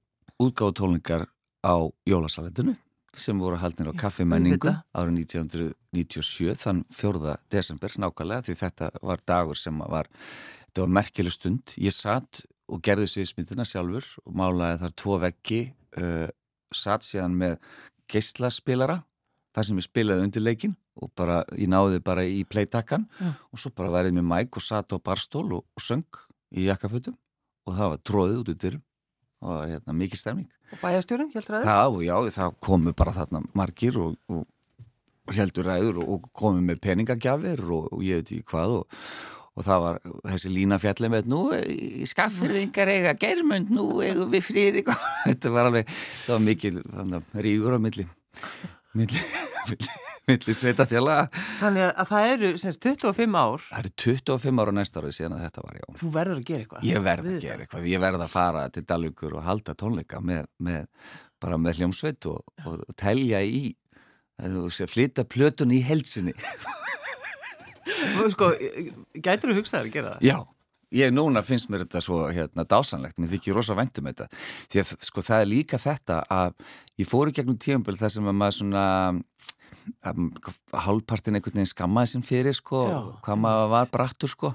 útgáðutónleikar 0.42 1.28
á 1.62 1.76
jólasaletinu 2.08 2.74
sem 3.20 3.38
voru 3.40 3.58
haldnir 3.60 3.90
á 3.90 3.94
kaffimenningu 3.98 4.72
árið 4.96 5.22
1997 5.22 6.56
þann 6.60 6.84
4. 6.94 7.36
desember 7.52 7.96
nákvæmlega 8.02 8.46
því 8.48 8.56
þetta 8.60 8.90
var 9.02 9.24
dagur 9.26 9.58
sem 9.58 9.78
var 9.80 10.10
þetta 10.66 10.84
var 10.84 10.94
merkjuleg 11.00 11.34
stund 11.34 11.76
ég 11.80 11.94
satt 11.94 12.44
og 12.66 12.82
gerði 12.84 13.08
sviðsmyndina 13.12 13.66
sjálfur 13.68 14.08
og 14.24 14.38
málaði 14.38 14.80
þar 14.82 14.96
tvo 15.02 15.18
veggi 15.22 15.60
uh, 16.00 16.26
satt 16.74 17.06
síðan 17.06 17.36
með 17.38 17.58
geyslaspilara 18.10 19.00
þar 19.56 19.68
sem 19.68 19.78
ég 19.80 19.86
spilaði 19.86 20.26
undir 20.26 20.44
leikin 20.44 20.76
og 20.96 21.12
bara, 21.16 21.42
ég 21.56 21.68
náði 21.68 22.00
bara 22.04 22.24
í 22.24 22.42
playtakkan 22.48 23.06
ja. 23.20 23.34
og 23.52 23.60
svo 23.60 23.72
bara 23.76 23.92
værið 23.92 24.16
með 24.18 24.28
mæk 24.30 24.58
og 24.58 24.64
satt 24.64 24.92
á 24.92 24.98
barstól 25.00 25.48
og, 25.58 25.64
og 25.76 25.84
söng 25.84 26.06
í 26.56 26.68
jakkafötum 26.68 27.16
og 27.66 27.76
það 27.76 27.92
var 27.92 28.02
tróðið 28.06 28.42
út 28.42 28.52
út 28.52 28.66
yfir 28.68 28.78
það 29.46 29.60
var 29.60 29.72
hérna 29.74 29.96
mikið 30.02 30.22
stemning 30.22 30.52
Og 30.66 30.82
bæjastjórun, 30.82 31.30
heldur 31.30 31.54
ræður? 31.54 31.68
Það, 31.70 31.96
já, 32.02 32.16
það 32.34 32.54
komu 32.66 32.92
bara 32.98 33.14
þarna 33.14 33.42
margir 33.54 33.98
og, 34.02 34.16
og 34.34 35.36
heldur 35.36 35.66
ræður 35.70 36.02
og 36.02 36.28
komu 36.36 36.62
með 36.66 36.82
peningagjafir 36.82 37.62
og, 37.66 37.88
og 37.94 38.04
ég 38.06 38.20
veit 38.20 38.32
ekki 38.34 38.50
hvað 38.50 38.74
og, 38.80 39.00
og 39.56 39.66
það 39.66 39.84
var 39.86 40.00
þessi 40.32 40.52
lína 40.52 40.80
fjallið 40.82 41.14
með 41.14 41.30
nú 41.32 41.42
skaffirðingar 42.10 42.92
eiga 42.92 43.14
germund, 43.18 43.70
nú 43.74 43.88
eigum 44.04 44.30
við 44.34 44.46
frýri 44.48 44.84
þetta 45.28 45.54
var 45.54 45.70
alveg, 45.70 45.94
það 46.26 46.34
var 46.34 46.46
mikil 46.46 46.80
ríkur 47.46 47.78
á 47.78 47.80
milli 47.82 48.08
milli, 48.96 49.22
milli 50.30 50.56
sveitafjalla 50.60 51.16
Þannig 51.60 51.86
að 51.88 52.10
það 52.10 52.30
eru 52.34 52.52
semst 52.62 52.82
25 52.86 53.38
ár. 53.40 53.66
Það 53.70 53.82
eru 53.82 53.92
25 54.06 54.62
ár 54.62 54.72
á 54.72 54.74
næsta 54.78 55.02
ári 55.02 55.14
síðan 55.16 55.36
að 55.38 55.44
þetta 55.46 55.66
var 55.66 55.80
já 55.80 55.86
Þú 56.02 56.12
verður 56.18 56.40
að 56.40 56.48
gera 56.50 56.66
eitthvað. 56.66 56.86
Ég 56.90 57.06
verður 57.06 57.36
að 57.36 57.46
gera 57.46 57.66
eitthvað, 57.66 57.88
ég 57.92 58.04
verður 58.06 58.26
að 58.26 58.34
fara 58.36 58.66
til 58.74 58.84
Dalvíkur 58.86 59.38
og 59.38 59.46
halda 59.46 59.76
tónleika 59.78 60.22
með, 60.24 60.48
með 60.58 60.86
bara 61.42 61.60
með 61.60 61.82
hljómsveit 61.82 62.30
og, 62.30 62.42
og 62.66 62.86
telja 62.98 63.42
í 63.44 63.68
flytta 64.36 65.24
plötun 65.24 65.72
í 65.72 65.78
helsinni 65.80 66.34
Sko, 68.32 68.50
gætur 69.22 69.52
þú 69.52 69.60
hugsaður 69.60 69.88
að 69.88 69.94
gera 69.94 70.12
það? 70.16 70.26
Já. 70.26 70.38
Ég 70.96 71.10
núna 71.10 71.42
finnst 71.42 71.70
mér 71.70 71.82
þetta 71.82 72.00
svo 72.04 72.18
hérna 72.30 72.64
dásanlegt, 72.68 73.18
mér 73.18 73.32
þykir 73.34 73.56
rosa 73.58 73.74
vendum 73.78 74.06
þetta. 74.06 74.28
Því 74.70 74.82
að 74.82 74.92
sko 75.08 75.24
það 75.26 75.42
er 75.42 75.48
líka 75.50 75.80
þetta 75.82 76.18
að 76.30 76.52
ég 77.02 77.08
fóru 77.10 77.34
gegnum 77.34 77.58
tíumböld 77.62 77.98
þar 78.00 78.12
sem 78.14 78.28
að 78.30 78.36
maður 78.38 78.58
svona 78.60 78.84
hálfpartin 80.72 81.38
einhvern 81.38 81.60
veginn 81.60 81.72
skammaði 81.72 82.12
sem 82.14 82.24
fyrir 82.26 82.56
sko, 82.56 82.84
Já. 82.90 83.00
hvað 83.26 83.42
maður 83.42 83.72
var 83.74 83.90
brattur 83.92 84.32
sko. 84.32 84.52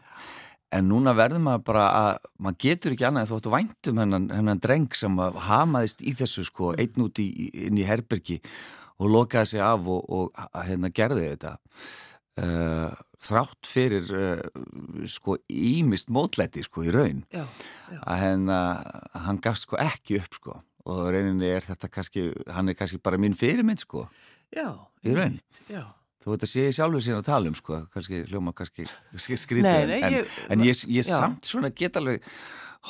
En 0.72 0.88
núna 0.88 1.12
verður 1.16 1.44
maður 1.44 1.64
bara 1.68 1.88
að 1.92 2.30
maður 2.40 2.60
getur 2.64 2.94
ekki 2.96 3.08
annað 3.08 3.34
þóttu 3.34 3.52
væntum 3.52 3.98
hennan, 4.00 4.30
hennan 4.32 4.62
dreng 4.64 4.94
sem 4.96 5.18
hamaðist 5.48 6.04
í 6.08 6.14
þessu 6.16 6.46
sko 6.48 6.72
einn 6.80 7.04
út 7.04 7.20
í, 7.20 7.28
inn 7.68 7.80
í 7.80 7.88
herbergi 7.88 8.40
og 9.02 9.12
lokaði 9.12 9.56
sig 9.56 9.64
af 9.66 9.90
og, 9.90 10.06
og 10.08 10.62
hérna 10.68 10.92
gerði 10.96 11.34
þetta. 11.34 11.58
Uh, 12.42 12.94
þrátt 13.22 13.68
fyrir 13.68 14.08
uh, 14.16 14.44
sko 15.10 15.36
ímist 15.52 16.10
mótlæti 16.14 16.64
sko 16.64 16.86
í 16.88 16.94
raun 16.94 17.26
já, 17.28 17.44
já. 17.92 18.00
að 18.00 18.22
hérna 18.22 18.60
hann 19.26 19.42
gaf 19.44 19.60
sko 19.60 19.80
ekki 19.82 20.22
upp 20.22 20.38
sko. 20.40 20.60
Og 20.90 21.02
reyninni 21.14 21.52
er 21.52 21.66
þetta 21.66 21.92
kannski 21.92 22.30
hann 22.56 22.72
er 22.72 22.78
kannski 22.80 23.02
bara 23.04 23.20
mín 23.22 23.36
fyrirmynd 23.38 23.84
sko. 23.84 24.08
Já, 24.56 24.72
í 25.08 25.18
raun. 25.18 25.38
Já. 25.72 25.84
Þú 26.22 26.34
veit 26.36 26.44
að 26.46 26.52
sé 26.52 26.64
ég 26.68 26.76
sjálfur 26.78 27.02
síðan 27.02 27.24
að 27.24 27.30
tala 27.32 27.50
um 27.50 27.58
sko, 27.58 27.78
kannski 27.94 28.24
hljóma 28.30 28.52
kannski 28.54 28.86
skrítið, 29.42 29.94
en, 29.98 30.18
ég, 30.20 30.36
en 30.54 30.66
ég, 30.68 30.82
ég 30.94 31.08
samt 31.08 31.48
svona 31.50 31.72
get 31.74 31.98
alveg 31.98 32.28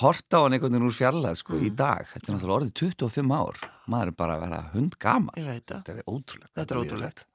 horta 0.01 0.39
á 0.39 0.43
hann 0.43 0.55
einhvern 0.55 0.75
veginn 0.75 0.87
úr 0.87 0.95
fjarlað 0.95 1.37
sko 1.39 1.55
mm. 1.57 1.63
í 1.67 1.71
dag, 1.75 2.07
þetta 2.11 2.29
er 2.29 2.35
náttúrulega 2.35 2.57
orðið 2.57 2.73
25 2.79 3.33
ár, 3.35 3.61
maður 3.91 4.11
er 4.11 4.17
bara 4.21 4.35
að 4.35 4.43
vera 4.45 4.59
hund 4.73 4.97
gama, 5.03 5.35
þetta 5.35 5.95
er 5.95 6.03
er 6.75 6.81
ótrúlegt. 6.83 7.25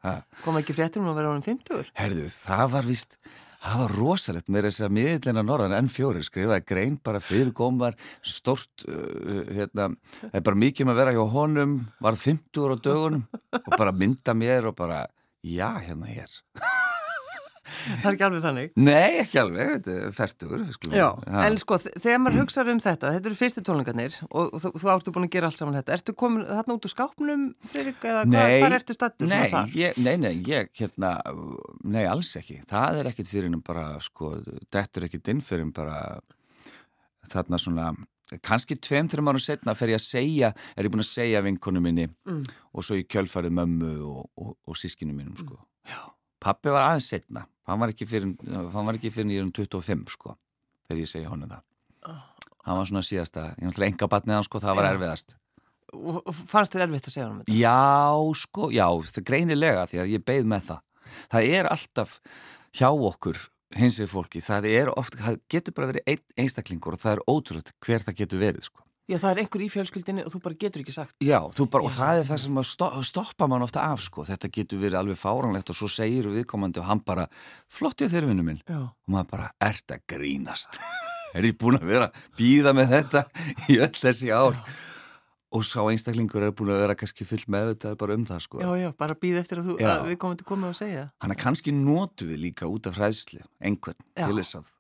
Kom 0.45 0.61
ekki 0.61 0.77
fréttum 0.77 1.05
um 1.05 1.13
að 1.13 1.21
vera 1.21 1.33
ánum 1.35 1.45
50? 1.49 1.91
Herðu, 2.01 2.29
það 2.33 2.73
var 2.77 2.89
vist, 2.89 3.19
það 3.67 3.83
var 3.83 3.95
rosalegt 3.97 4.51
með 4.53 4.69
þess 4.69 4.85
að 4.87 4.97
miðlina 4.97 5.45
norðan 5.47 5.77
N4 5.81 6.25
skrifaði 6.27 6.67
grein 6.69 6.97
bara 7.05 7.23
fyrir 7.25 7.53
gómar, 7.57 7.99
stort, 8.23 8.87
uh, 8.89 9.43
hérna, 9.57 9.91
það 10.23 10.41
er 10.41 10.47
bara 10.49 10.63
mikið 10.65 10.89
með 10.89 10.97
að 10.97 11.03
vera 11.03 11.17
hjá 11.17 11.37
honum, 11.37 11.77
var 12.03 12.21
50 12.23 12.75
á 12.75 12.77
dögunum 12.89 13.27
og 13.63 13.71
bara 13.77 13.95
mynda 13.95 14.37
mér 14.39 14.71
og 14.71 14.79
bara 14.79 15.05
já, 15.43 15.71
hérna 15.83 16.11
hér 16.11 16.86
Það 18.03 18.09
er 18.09 18.17
ekki 18.17 18.27
alveg 18.27 18.45
þannig 18.45 18.81
Nei, 18.81 19.21
ekki 19.23 19.41
alveg, 19.43 19.73
þetta 19.75 19.97
er 19.97 20.15
færtur 20.17 20.65
Já, 20.93 21.07
ja. 21.07 21.43
en 21.47 21.59
sko, 21.63 21.79
þegar 21.87 22.23
maður 22.23 22.41
hugsaður 22.43 22.73
um 22.73 22.83
þetta 22.87 23.13
þetta 23.17 23.31
eru 23.31 23.39
fyrstu 23.41 23.65
tónlingarnir 23.67 24.19
og, 24.29 24.43
og 24.47 24.63
þú, 24.63 24.73
þú 24.83 24.93
áttu 24.95 25.15
búin 25.17 25.29
að 25.29 25.35
gera 25.37 25.51
allt 25.51 25.61
saman 25.61 25.79
þetta 25.81 25.97
Ertu 25.97 26.17
komin 26.19 26.47
þarna 26.47 26.77
út 26.77 26.89
úr 26.89 26.95
skápnum, 26.95 27.47
Fririk, 27.73 28.03
eða 28.07 28.25
nei, 28.31 28.59
hvað 28.63 28.79
ertu 28.81 28.97
stattur 28.97 29.31
nei, 29.31 29.47
nei, 30.03 30.17
nei, 30.23 30.33
ég, 30.47 30.73
hérna 30.81 31.15
nei, 31.85 32.05
alls 32.09 32.35
ekki, 32.41 32.61
það 32.71 33.03
er 33.03 33.13
ekkit 33.13 33.31
fyrir 33.31 33.57
bara, 33.67 33.89
sko, 34.05 34.37
þetta 34.71 35.01
er 35.01 35.09
ekkit 35.09 35.33
inn 35.33 35.45
fyrir 35.45 35.71
bara 35.75 36.19
þarna 37.31 37.59
svona 37.61 37.91
kannski 38.43 38.77
tveim, 38.83 39.09
þreim 39.11 39.31
árum 39.31 39.43
setna 39.43 39.75
fer 39.79 39.93
ég 39.93 40.01
að 40.01 40.07
segja, 40.07 40.53
er 40.75 40.87
ég 40.87 40.93
búin 40.93 41.05
að 41.05 41.13
segja 41.13 41.43
vinkonu 41.47 41.83
minni 41.83 42.09
mm. 42.09 42.43
og 42.75 42.87
svo 42.87 42.99
ég 42.99 43.09
kjölfarið 43.13 43.55
mömmu 43.55 43.93
og, 44.03 44.25
og, 44.35 44.57
og 44.67 44.79
sískinu 44.79 45.15
mínum 45.15 45.37
sko. 45.39 45.61
mm. 45.87 46.09
pappi 46.43 46.73
var 46.75 46.89
aðeins 46.91 47.11
setna 47.13 47.47
hann 47.67 47.83
var 47.83 47.93
ekki 47.93 48.09
fyrir, 48.09 48.35
hann 48.47 48.89
var 48.89 48.99
ekki 48.99 49.13
fyrir 49.15 49.31
nýjum 49.31 49.51
25 49.55 50.15
sko, 50.15 50.37
þegar 50.87 51.03
ég 51.03 51.11
segja 51.11 51.33
honum 51.33 51.51
það 51.51 52.15
hann 52.67 52.81
var 52.81 52.89
svona 52.91 53.05
síðasta 53.07 53.51
ég 53.61 53.73
ætla 53.73 53.91
enga 53.91 54.11
batnið 54.11 54.39
hann 54.39 54.47
sko, 54.47 54.63
það 54.63 54.81
var 54.81 54.91
erfiðast 54.93 55.37
fannst 56.51 56.75
þið 56.75 56.87
erfitt 56.87 57.09
að 57.09 57.15
segja 57.15 57.27
honum 57.29 57.43
þetta? 57.43 57.59
Já, 57.59 58.39
sko, 58.43 58.71
já, 58.75 58.87
það 59.13 59.27
greinilega 59.31 59.87
því 59.91 60.03
að 60.03 60.15
ég 60.17 60.25
beð 60.27 60.49
með 60.51 60.71
það 60.71 61.13
það 61.33 61.53
er 61.59 61.69
alltaf 61.71 62.17
hjá 62.77 62.89
okkur 62.91 63.45
hins 63.77 63.99
vegar 64.01 64.13
fólki, 64.13 64.43
það 64.45 64.69
er 64.71 64.91
ofta, 64.95 65.21
það 65.21 65.39
getur 65.53 65.77
bara 65.77 65.91
verið 65.91 66.11
ein, 66.13 66.25
einstaklingur 66.45 66.97
og 66.97 67.03
það 67.03 67.17
er 67.17 67.23
ótrúlega 67.31 67.75
hver 67.83 68.05
það 68.07 68.19
getur 68.21 68.43
verið 68.43 68.69
sko. 68.69 68.86
Já, 69.07 69.19
það 69.23 69.29
er 69.31 69.41
einhver 69.43 69.63
í 69.63 69.69
fjölskyldinni 69.71 70.25
og 70.27 70.33
þú 70.35 70.41
bara 70.43 70.59
getur 70.59 70.83
ekki 70.83 70.95
sagt. 70.95 71.15
Já, 71.23 71.39
bara, 71.47 71.83
Já. 71.83 71.87
og 71.87 71.93
það 71.95 72.21
er 72.21 72.29
það 72.31 72.41
sem 72.43 72.61
að 72.63 73.05
stoppa 73.07 73.47
mann 73.51 73.67
ofta 73.67 73.85
af 73.87 74.03
sko, 74.03 74.25
þetta 74.27 74.51
getur 74.59 74.83
verið 74.83 75.01
alveg 75.03 75.21
fáranlegt 75.21 75.71
og 75.71 75.79
svo 75.79 75.91
segir 75.91 76.27
viðkomandi 76.33 76.83
og 76.83 76.89
hann 76.91 77.05
bara, 77.07 77.29
flottið 77.71 78.17
þeirri 78.17 78.33
vinnu 78.33 78.47
minn 78.49 78.65
Já. 78.67 78.81
og 78.83 79.15
maður 79.15 79.31
bara, 79.37 79.53
ert 79.63 79.95
að 79.95 80.03
grínast 80.11 80.81
er 81.37 81.47
ég 81.47 81.59
búin 81.61 81.79
að 81.79 81.87
vera 81.93 82.11
býða 82.39 82.75
með 82.75 82.97
þetta 82.97 83.25
í 83.73 83.79
öll 83.79 83.95
þessi 83.95 84.35
ár 84.35 84.59
Já 84.59 84.77
og 85.57 85.65
sá 85.65 85.81
einstaklingur 85.87 86.45
er 86.45 86.55
búin 86.57 86.73
að 86.75 86.83
vera 86.83 86.97
kannski 86.99 87.27
full 87.29 87.43
með 87.53 87.73
þetta 87.73 87.95
bara 88.01 88.17
um 88.19 88.25
það 88.27 88.43
sko 88.45 88.63
Já, 88.63 88.71
já, 88.81 88.89
bara 88.99 89.17
býð 89.21 89.41
eftir 89.43 89.61
að, 89.61 89.71
þú, 89.71 89.77
að 89.79 90.09
við 90.11 90.19
komum 90.23 90.39
til 90.39 90.47
að 90.47 90.51
koma 90.51 90.71
og 90.73 90.79
segja 90.79 91.05
Hann 91.23 91.35
er 91.35 91.41
kannski 91.41 91.75
nótu 91.75 92.29
við 92.31 92.43
líka 92.49 92.71
út 92.71 92.89
af 92.91 92.99
hræðsli 92.99 93.43
einhvern 93.63 93.99
já. 94.17 94.27
til 94.27 94.37
þess 94.41 94.59
að 94.61 94.73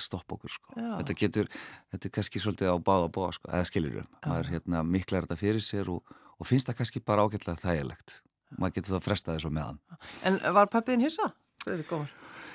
stoppa 0.00 0.38
okkur 0.38 0.54
sko 0.54 0.76
þetta 0.80 1.16
getur, 1.20 1.48
þetta 1.92 2.10
er 2.10 2.14
kannski 2.18 2.42
svolítið 2.42 2.74
á 2.74 2.76
báða 2.78 3.08
bóa 3.14 3.32
sko, 3.34 3.50
eða 3.52 3.70
skiljur 3.70 4.02
um 4.02 4.12
maður 4.26 4.52
hérna, 4.54 4.84
miklar 4.86 5.26
þetta 5.26 5.40
fyrir 5.40 5.64
sér 5.64 5.90
og, 5.92 6.14
og 6.38 6.50
finnst 6.50 6.70
það 6.70 6.80
kannski 6.82 7.04
bara 7.04 7.26
ágætlega 7.26 7.62
þægilegt 7.62 8.20
maður 8.58 8.76
getur 8.78 8.96
það 8.96 9.06
frestað 9.08 9.40
þessu 9.40 9.54
meðan 9.54 9.80
En 10.28 10.38
var 10.54 10.70
pappiðin 10.72 11.04
hissa? 11.06 11.32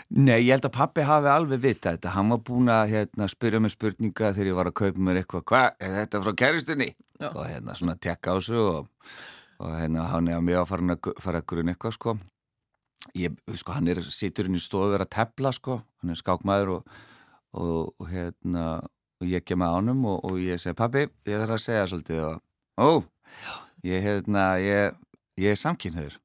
Nei, 0.10 0.40
ég 0.42 0.56
held 0.56 0.66
að 0.66 0.74
pappi 0.74 1.04
hafi 1.06 1.30
alveg 1.30 1.60
vita 1.62 1.92
þetta. 1.94 2.16
Hann 2.16 2.32
var 2.34 2.40
búin 2.42 2.72
að 2.74 2.96
hérna, 2.96 3.28
spyrja 3.30 3.60
mig 3.62 3.76
spurninga 3.76 4.32
þegar 4.34 4.48
ég 4.50 4.56
var 4.58 4.70
að 4.72 4.78
kaupa 4.80 5.04
mér 5.06 5.20
eitthvað. 5.22 5.44
Hvað, 5.52 5.68
er 5.86 5.94
þetta 6.00 6.22
frá 6.24 6.34
kæristunni? 6.42 6.88
Já. 7.20 7.28
Og 7.30 7.44
hérna 7.46 7.76
svona 7.78 7.96
tekka 8.02 8.34
á 8.34 8.38
þessu 8.40 8.64
og, 8.64 8.88
og 9.62 9.76
hérna 9.78 10.08
hann 10.10 10.32
er 10.32 10.40
að 10.40 10.48
mig 10.48 10.58
að 10.58 10.66
fara 10.72 10.96
að, 11.38 11.46
grunna 11.52 11.76
eitthvað 11.76 11.94
sko. 12.00 12.16
Ég, 13.18 13.36
sko, 13.58 13.74
hann 13.78 13.90
er 13.90 14.02
sitturinn 14.04 14.58
í 14.58 14.62
stofu 14.62 14.94
að 14.98 15.08
tepla 15.16 15.52
sko. 15.56 15.80
Hann 16.02 16.14
er 16.14 16.20
skákmaður 16.20 16.74
og, 16.78 16.98
og, 17.58 17.94
og 17.98 18.10
hérna, 18.12 18.66
og 19.20 19.30
ég 19.30 19.46
kem 19.48 19.64
að 19.66 19.80
ánum 19.80 20.06
og 20.12 20.36
ég 20.44 20.62
segi, 20.62 20.78
pappi, 20.78 21.08
ég 21.28 21.42
þarf 21.42 21.56
að 21.58 21.64
segja 21.64 21.88
svolítið 21.92 22.26
og, 22.28 22.42
ó, 22.80 22.90
ég, 23.88 24.04
hérna, 24.06 24.44
ég, 24.64 25.00
ég 25.40 25.56
er 25.56 25.60
samkynniður 25.60 26.20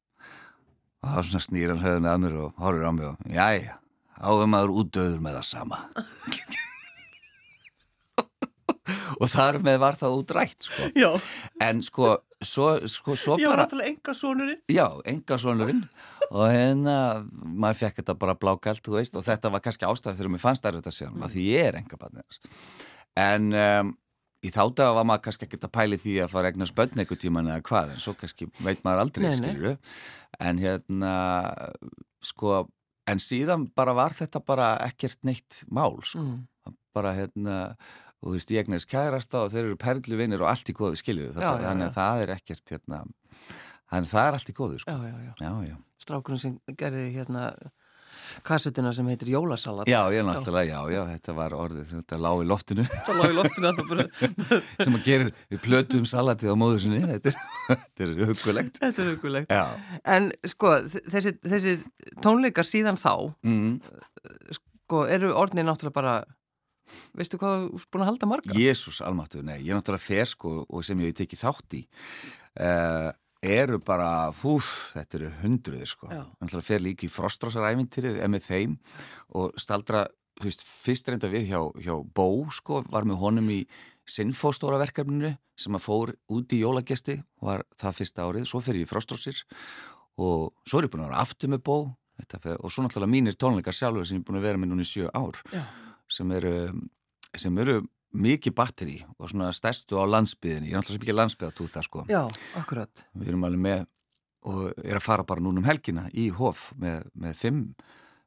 og 1.05 1.11
þá 1.11 1.19
svona 1.29 1.45
snýr 1.45 1.73
hann 1.75 1.83
höfðinu 1.85 2.11
að 2.11 2.21
mér 2.23 2.37
og 2.41 2.61
horfur 2.63 2.89
á 2.89 2.93
mig 2.97 3.09
og 3.11 3.33
jæja, 3.35 3.75
áður 4.21 4.53
maður 4.53 4.77
útdöður 4.83 5.25
með 5.25 5.41
það 5.41 5.51
sama. 5.51 5.81
Og 9.23 9.31
þar 9.31 9.61
með 9.65 9.77
var 9.81 9.97
það 9.97 10.15
útrætt 10.19 10.67
sko. 10.67 11.11
en 11.63 11.79
sko 11.87 12.09
svo, 12.45 12.67
sko, 12.91 13.17
svo 13.17 13.37
já, 13.41 13.49
bara 13.49 13.87
enga 13.87 14.15
sonurinn 14.17 14.61
já, 14.69 14.87
enga 15.09 15.39
sonurinn 15.41 15.85
og 16.31 16.47
hérna 16.51 16.97
maður 17.33 17.81
fekk 17.83 18.01
þetta 18.01 18.17
bara 18.21 18.37
blákalt 18.39 18.89
og 18.89 19.27
þetta 19.27 19.53
var 19.53 19.65
kannski 19.65 19.89
ástæði 19.89 20.21
fyrir 20.21 20.35
mig 20.35 20.43
fannst 20.43 20.65
það 20.65 20.81
þetta 20.81 20.95
síðan, 20.95 21.19
mm. 21.19 21.29
því 21.35 21.45
ég 21.51 21.69
er 21.71 21.79
enga 21.81 22.01
barnið 22.01 22.41
en 23.25 23.51
um, 23.55 23.93
í 24.45 24.53
þá 24.53 24.63
daga 24.77 24.95
var 24.99 25.09
maður 25.09 25.27
kannski 25.29 25.49
ekki 25.49 25.61
að 25.61 25.75
pæli 25.75 25.99
því 26.01 26.15
að 26.25 26.33
fara 26.35 26.53
egnar 26.53 26.71
spöldn 26.71 27.03
eitthvað 27.03 27.23
tíman 27.25 27.51
eða 27.51 27.67
hvað 27.69 27.93
en 27.95 28.03
svo 28.05 28.15
kannski 28.21 28.49
veit 28.61 28.83
maður 28.87 29.05
aldrei 29.05 29.27
nei, 29.29 29.37
skilju 29.41 29.75
en 30.49 30.63
hérna 30.63 31.13
sko 32.25 32.65
en 33.11 33.21
síðan 33.21 33.69
bara 33.77 33.95
var 33.97 34.17
þetta 34.17 34.41
bara 34.45 34.73
ekkert 34.87 35.27
neitt 35.29 35.63
mál 35.69 36.01
sko. 36.05 36.25
Mm. 36.25 36.75
bara 36.95 37.13
hérna 37.17 37.59
og 38.25 38.31
þú 38.31 38.35
veist 38.39 38.53
ég 38.55 38.65
egnast 38.65 38.89
kærast 38.89 39.35
á 39.37 39.45
og 39.45 39.53
þeir 39.53 39.67
eru 39.67 39.79
perlu 39.81 40.19
vinnir 40.19 40.43
og 40.45 40.49
allt 40.49 40.71
í 40.71 40.77
góðu 40.77 40.97
skilju 41.01 41.35
þannig 41.37 41.89
að 41.91 41.97
það 41.99 42.25
er 42.25 42.35
ekkert 42.39 42.73
hérna 42.73 43.03
þannig 43.95 44.11
að 44.11 44.15
það 44.17 44.29
er 44.29 44.39
allt 44.39 44.53
í 44.53 44.59
góðu 44.59 44.83
sko. 44.83 44.99
já, 44.99 45.17
já, 45.41 45.55
já. 45.71 45.77
Strákurinn 46.05 46.43
sem 46.43 46.61
gerði 46.77 47.09
hérna 47.15 47.49
kassetina 48.45 48.93
sem 48.95 49.07
heitir 49.09 49.31
Jólasalat. 49.35 49.89
Já, 49.91 50.01
ég 50.13 50.25
náttúrulega, 50.27 50.73
já, 50.73 50.95
já, 50.95 51.01
þetta 51.13 51.35
var 51.37 51.55
orðið 51.57 51.93
þetta 51.93 52.19
lág 52.25 52.43
í 52.43 52.47
loftinu. 52.49 52.85
Það 53.07 53.21
lág 53.21 53.33
í 53.33 53.37
loftinu 53.39 54.07
sem 54.85 54.99
að 54.99 55.09
gera 55.09 55.31
við 55.53 55.63
plötum 55.65 56.07
salatið 56.09 56.55
á 56.55 56.57
móðu 56.59 56.85
sinni. 56.85 57.03
Þetta 57.05 58.07
er 58.07 58.15
hugulegt 58.21 58.79
Þetta 58.83 59.05
er 59.05 59.11
hugulegt 59.13 59.59
En 60.17 60.31
sko, 60.51 60.77
þessi, 60.85 61.35
þessi 61.45 61.77
tónleikar 62.25 62.69
síðan 62.69 63.01
þá 63.01 63.13
mm. 63.47 63.75
sko, 64.59 65.05
eru 65.11 65.35
orðinni 65.37 65.67
náttúrulega 65.69 65.99
bara 66.01 66.17
veistu 67.17 67.39
hvað 67.41 67.63
þú 67.63 67.79
er 67.79 67.85
búin 67.93 68.05
að 68.05 68.11
halda 68.11 68.29
marga? 68.29 68.57
Jésús 68.61 69.01
almáttu, 69.05 69.41
nei, 69.45 69.57
ég 69.63 69.73
er 69.73 69.79
náttúrulega 69.79 70.05
fersk 70.05 70.45
og, 70.51 70.65
og 70.69 70.85
sem 70.85 71.01
ég 71.01 71.13
hef 71.13 71.23
tekið 71.23 71.41
þátt 71.41 71.77
í 71.79 71.81
uh, 72.61 73.09
eru 73.45 73.79
bara, 73.85 74.33
húf, 74.43 74.69
þetta 74.95 75.19
eru 75.19 75.31
hundruðir 75.43 75.91
sko. 75.91 76.11
Þannig 76.11 76.59
að 76.59 76.69
fer 76.69 76.85
líka 76.85 77.07
í 77.07 77.13
frostrósarævintýrið 77.13 78.21
eða 78.21 78.29
með 78.33 78.47
þeim. 78.49 78.77
Og 79.41 79.57
staldra, 79.61 80.07
þú 80.41 80.49
veist, 80.49 80.65
fyrst 80.65 81.11
reynda 81.13 81.31
við 81.33 81.51
hjá, 81.53 81.61
hjá 81.85 81.95
Bó 82.17 82.29
sko, 82.55 82.83
var 82.91 83.09
með 83.09 83.21
honum 83.23 83.51
í 83.55 83.65
Sinfóstóra 84.05 84.77
verkefninu 84.83 85.35
sem 85.57 85.77
að 85.77 85.85
fór 85.87 86.13
út 86.35 86.53
í 86.53 86.61
jólagesti, 86.61 87.19
var 87.41 87.65
það 87.81 87.99
fyrsta 88.01 88.27
árið, 88.27 88.49
svo 88.51 88.61
fer 88.61 88.77
ég 88.77 88.85
í 88.85 88.91
frostrósir 88.91 89.39
og 90.21 90.53
svo 90.69 90.81
er 90.81 90.89
ég 90.89 90.93
búin 90.93 91.07
að 91.07 91.13
vera 91.13 91.23
aftur 91.25 91.53
með 91.55 91.65
Bó. 91.65 91.79
Fer, 92.15 92.61
og 92.61 92.71
svo 92.71 92.85
náttúrulega 92.85 93.11
mínir 93.11 93.35
tónleikar 93.35 93.75
sjálfur 93.75 94.07
sem 94.07 94.21
ég 94.21 94.23
er 94.23 94.27
búin 94.29 94.39
að 94.39 94.45
vera 94.47 94.61
með 94.61 94.71
núni 94.71 94.85
í 94.87 94.91
sjö 94.91 95.09
ár 95.11 95.41
sem 96.07 96.31
eru, 96.37 96.53
sem 97.35 97.57
eru 97.59 97.81
mikið 98.15 98.55
batteri 98.55 99.01
og 99.19 99.31
svona 99.31 99.51
stærstu 99.55 99.99
á 99.99 100.05
landsbyðinni. 100.07 100.71
Ég 100.71 100.77
er 100.77 100.83
náttúrulega 100.83 101.05
mikið 101.05 101.19
landsbyðatúta 101.19 101.83
sko. 101.85 102.05
Já, 102.11 102.23
akkurat. 102.61 103.05
Við 103.19 103.33
erum 103.33 103.47
alveg 103.49 103.65
með 103.67 103.85
og 104.45 104.65
er 104.85 104.99
að 104.99 105.07
fara 105.07 105.25
bara 105.27 105.43
núna 105.43 105.63
um 105.63 105.69
helgina 105.69 106.07
í 106.13 106.29
Hof 106.37 106.69
með, 106.81 107.09
með 107.17 107.39
fimm 107.41 107.61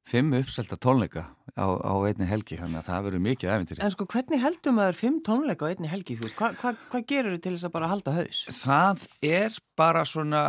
fimm 0.08 0.32
uppselta 0.38 0.78
tónleika 0.80 1.26
á, 1.58 1.68
á 1.68 1.94
einni 2.08 2.28
helgi, 2.30 2.56
þannig 2.60 2.80
að 2.80 2.88
það 2.88 3.06
verður 3.08 3.24
mikið 3.26 3.52
efintýri. 3.54 3.82
En 3.84 3.94
sko, 3.94 4.06
hvernig 4.14 4.42
heldum 4.44 4.78
maður 4.80 4.98
fimm 5.02 5.18
tónleika 5.26 5.68
á 5.68 5.72
einni 5.72 5.90
helgi, 5.92 6.16
þú 6.16 6.28
veist, 6.28 6.38
hvað 6.38 6.60
hva, 6.62 6.74
hva 6.94 7.02
gerur 7.12 7.36
þið 7.36 7.42
til 7.44 7.54
þess 7.56 7.68
að 7.68 7.74
bara 7.76 7.90
halda 7.92 8.14
haus? 8.16 8.42
Það 8.56 9.04
er 9.28 9.58
bara 9.80 10.04
svona 10.08 10.44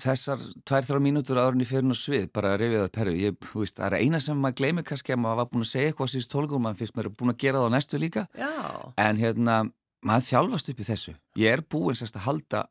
þessar 0.00 0.44
tvær-þrá 0.68 1.00
mínútur 1.06 1.40
árinni 1.40 1.68
fyrir 1.68 1.88
og 1.88 2.00
svið, 2.00 2.26
bara 2.36 2.54
að 2.54 2.64
reyfið 2.64 2.82
það 2.82 2.92
perru 2.98 3.14
ég, 3.16 3.38
þú 3.46 3.62
veist, 3.64 3.78
það 3.80 3.88
er 3.88 4.04
eina 4.04 4.20
sem 4.24 4.42
maður 4.44 4.58
gleymir 4.60 4.88
kannski 4.90 5.16
að 5.16 5.22
maður 5.24 5.40
var 5.40 5.50
búin 5.54 5.64
að 5.64 5.72
segja 5.72 5.92
eitthvað 5.92 6.12
síðust 6.14 6.34
tónleikum 6.34 6.66
maður 6.66 6.82
finnst 6.82 6.98
maður 6.98 7.14
búin 7.16 7.34
að 7.34 7.40
gera 7.44 7.62
það 7.62 7.72
á 7.72 7.74
næstu 7.76 8.00
líka 8.02 8.26
Já. 8.36 8.52
en 9.06 9.20
hérna, 9.20 9.56
maður 10.04 10.28
þjálfast 10.28 10.72
upp 10.72 10.84
í 10.84 10.88
þessu 10.90 11.16
ég 11.40 11.56
er 11.56 11.64
búin 11.64 11.98
sérst 11.98 12.20
að 12.20 12.28
halda 12.28 12.62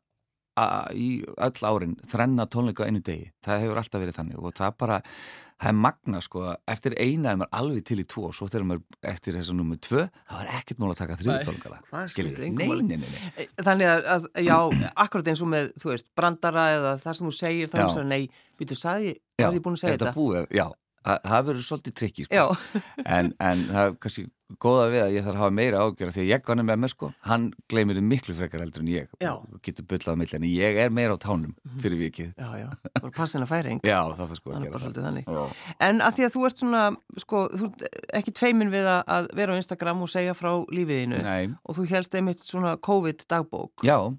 í 0.92 1.10
öll 1.40 1.68
árin 1.70 1.94
þrenna 2.10 2.46
tónleika 2.50 2.88
einu 2.88 3.00
degi, 3.04 3.30
það 3.44 3.62
hefur 3.64 3.80
alltaf 3.80 4.02
verið 4.02 4.18
þannig 4.18 4.42
og 4.42 4.56
það 4.58 4.74
bara 4.82 4.98
það 5.60 5.70
er 5.70 5.76
magna 5.76 6.20
sko, 6.24 6.44
eftir 6.72 6.94
eina 6.96 7.34
er 7.34 7.40
maður 7.42 7.58
alveg 7.60 7.84
til 7.90 7.98
í 8.00 8.06
tvo 8.08 8.26
og 8.30 8.36
svo 8.36 8.48
þegar 8.48 8.66
maður 8.70 9.10
eftir 9.12 9.36
þess 9.36 9.52
að 9.52 9.58
nummið 9.60 9.80
tvö, 9.86 10.04
það 10.30 10.38
var 10.38 10.52
ekkert 10.56 10.80
mál 10.80 10.88
að 10.90 10.98
taka 11.02 11.18
þrjú 11.20 11.36
tólkala. 11.50 11.80
Nei, 12.56 12.96
nei, 12.96 12.96
nei, 13.04 13.08
nei. 13.36 13.48
Þannig 13.60 13.90
að, 13.90 14.08
að, 14.14 14.28
já, 14.46 14.56
akkurat 15.04 15.32
eins 15.32 15.42
og 15.44 15.50
með, 15.52 15.72
þú 15.82 15.92
veist, 15.92 16.12
brandara 16.16 16.66
eða 16.78 16.94
það 17.02 17.18
sem 17.18 17.28
þú 17.28 17.34
segir, 17.40 17.72
þá 17.72 17.76
er 17.82 17.90
það, 17.98 18.06
nei, 18.14 18.22
býtu, 18.60 18.78
sagði, 18.80 19.12
var 19.40 19.58
ég 19.58 19.66
búin 19.66 19.76
að 19.76 19.84
segja 19.84 19.98
þetta? 19.98 20.08
Já, 20.08 20.14
þetta? 20.14 20.20
búið, 20.20 20.48
já, 20.56 20.66
það 21.04 21.46
verður 21.48 21.64
svolítið 21.66 21.96
trikki 22.00 22.26
sko. 22.26 22.50
en, 23.16 23.32
en 23.40 23.64
það 23.70 23.86
er 23.86 23.96
kannski 24.02 24.26
góða 24.58 24.86
við 24.90 25.02
að 25.04 25.12
ég 25.14 25.24
þarf 25.24 25.36
að 25.36 25.42
hafa 25.44 25.54
meira 25.54 25.82
ágjörða 25.84 26.14
því 26.14 26.22
að 26.22 26.30
ég 26.30 26.48
hann 26.50 26.62
er 26.62 26.66
með 26.66 26.78
mér 26.82 26.90
sko, 26.90 27.10
hann 27.28 27.44
gleymir 27.70 28.00
miklu 28.02 28.34
frekar 28.34 28.64
eldur 28.64 28.82
en 28.82 28.90
ég 28.90 29.10
já. 29.22 29.30
og 29.36 29.60
getur 29.62 29.86
byllað 29.90 30.18
mill 30.18 30.34
en 30.36 30.46
ég 30.48 30.80
er 30.82 30.94
meira 30.94 31.14
á 31.14 31.18
tánum 31.22 31.52
mhm. 31.52 31.76
fyrir 31.84 32.00
vikið. 32.00 32.32
Já, 32.34 32.48
já, 32.58 32.66
það 32.88 33.04
var 33.06 33.14
passin 33.16 33.46
að 33.46 33.52
færing. 33.52 33.82
Já, 33.90 34.00
það 34.18 34.32
var 34.32 34.40
sko 34.40 34.54
að 34.54 34.66
gera 34.66 34.80
það. 34.80 35.60
En 35.86 36.02
að 36.04 36.16
því 36.16 36.26
að 36.26 36.34
þú 36.34 36.46
ert 36.48 36.64
svona, 36.64 36.82
sko, 37.24 37.44
þú 37.54 37.70
ekki 38.20 38.34
tveimin 38.40 38.72
við 38.74 38.90
að 38.90 39.30
vera 39.38 39.54
á 39.54 39.60
Instagram 39.60 40.02
og 40.04 40.10
segja 40.10 40.34
frá 40.38 40.50
lífiðinu 40.74 41.22
Nei. 41.22 41.54
og 41.62 41.78
þú 41.78 41.86
helst 41.92 42.18
einmitt 42.18 42.42
svona 42.44 42.74
COVID 42.82 43.24
dagbók 43.30 43.86
Já 43.86 44.10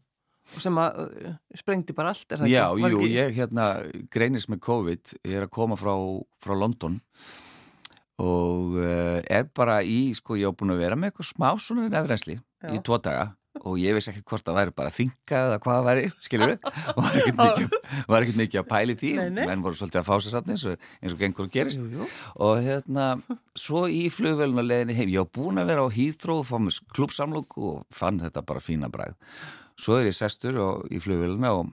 sem 0.48 0.80
að 0.82 1.02
uh, 1.02 1.34
sprengti 1.58 1.96
bara 1.98 2.14
allt 2.14 2.34
er 2.34 2.44
það 2.44 2.52
Já, 2.52 2.64
ekki? 2.72 2.92
jú, 2.94 3.02
ég 3.12 3.36
hérna 3.38 3.68
greinist 4.14 4.52
með 4.52 4.64
COVID, 4.68 5.16
ég 5.30 5.38
er 5.40 5.48
að 5.48 5.54
koma 5.54 5.78
frá, 5.80 5.94
frá 6.42 6.56
London 6.58 7.00
og 8.22 8.80
uh, 8.80 9.20
er 9.26 9.48
bara 9.56 9.82
í, 9.86 10.12
sko, 10.18 10.38
ég 10.40 10.50
á 10.50 10.58
búin 10.58 10.76
að 10.76 10.84
vera 10.86 10.98
með 11.00 11.12
eitthvað 11.12 11.32
smá 11.34 11.52
svona 11.62 11.90
nefnrensli 11.90 12.40
í 12.72 12.82
tvo 12.86 13.00
daga 13.02 13.32
og 13.68 13.78
ég 13.82 13.94
veist 13.96 14.10
ekki 14.10 14.24
hvort 14.26 14.46
það 14.48 14.58
væri 14.58 14.74
bara 14.76 14.92
þinga 14.94 15.40
eða 15.46 15.58
hvað 15.62 15.78
það 15.78 15.88
væri, 15.88 16.06
skiljur 16.26 16.52
við 16.52 16.66
og 16.96 17.10
var 18.14 18.24
ekkert 18.24 18.40
mikið, 18.40 18.60
að 18.62 18.68
pæli 18.72 18.96
því. 18.98 19.12
Menn 19.38 19.66
voru 19.66 19.78
svolítið 19.78 20.02
að 20.02 20.08
fása 20.08 20.34
satt 20.34 20.52
eins 20.52 20.66
og, 20.70 20.86
eins 21.02 21.16
og 21.16 21.22
gengur 21.22 21.50
gerist. 21.52 21.84
Jú, 21.84 22.02
jú. 22.02 22.10
og 22.48 22.62
hérna, 22.64 23.08
svo 23.60 23.84
í 23.92 24.06
flugveluna 24.14 24.66
leðinni 24.66 24.98
heim, 24.98 25.12
ég 25.14 25.28
á 25.28 25.34
búin 25.38 25.62
að 25.62 25.74
vera 25.74 25.86
á 25.86 25.90
Hýþró 25.94 26.40
og 26.42 26.48
fá 26.48 26.56
mér 26.64 26.80
klúpsamlokk 26.96 27.58
og 27.60 27.84
fann 27.94 28.22
þetta 28.24 28.46
bara 28.48 28.64
fína 28.64 28.90
bræð 28.94 29.18
Svo 29.82 29.98
er 29.98 30.12
ég 30.12 30.18
sestur 30.18 30.58
og, 30.62 30.90
í 30.94 31.00
flugvélina 31.02 31.56
og 31.58 31.72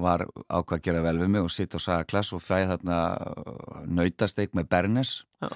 var 0.00 0.24
ákvað 0.48 0.76
að 0.78 0.84
gera 0.88 1.04
vel 1.04 1.16
við 1.20 1.30
mig 1.34 1.46
og 1.46 1.52
sitt 1.54 1.74
og 1.76 1.82
saga 1.82 2.06
klass 2.08 2.32
og 2.34 2.42
fæði 2.42 2.70
þarna 2.72 2.98
uh, 3.14 3.80
nautasteik 3.86 4.54
með 4.58 4.68
bernes 4.72 5.12
Já. 5.38 5.48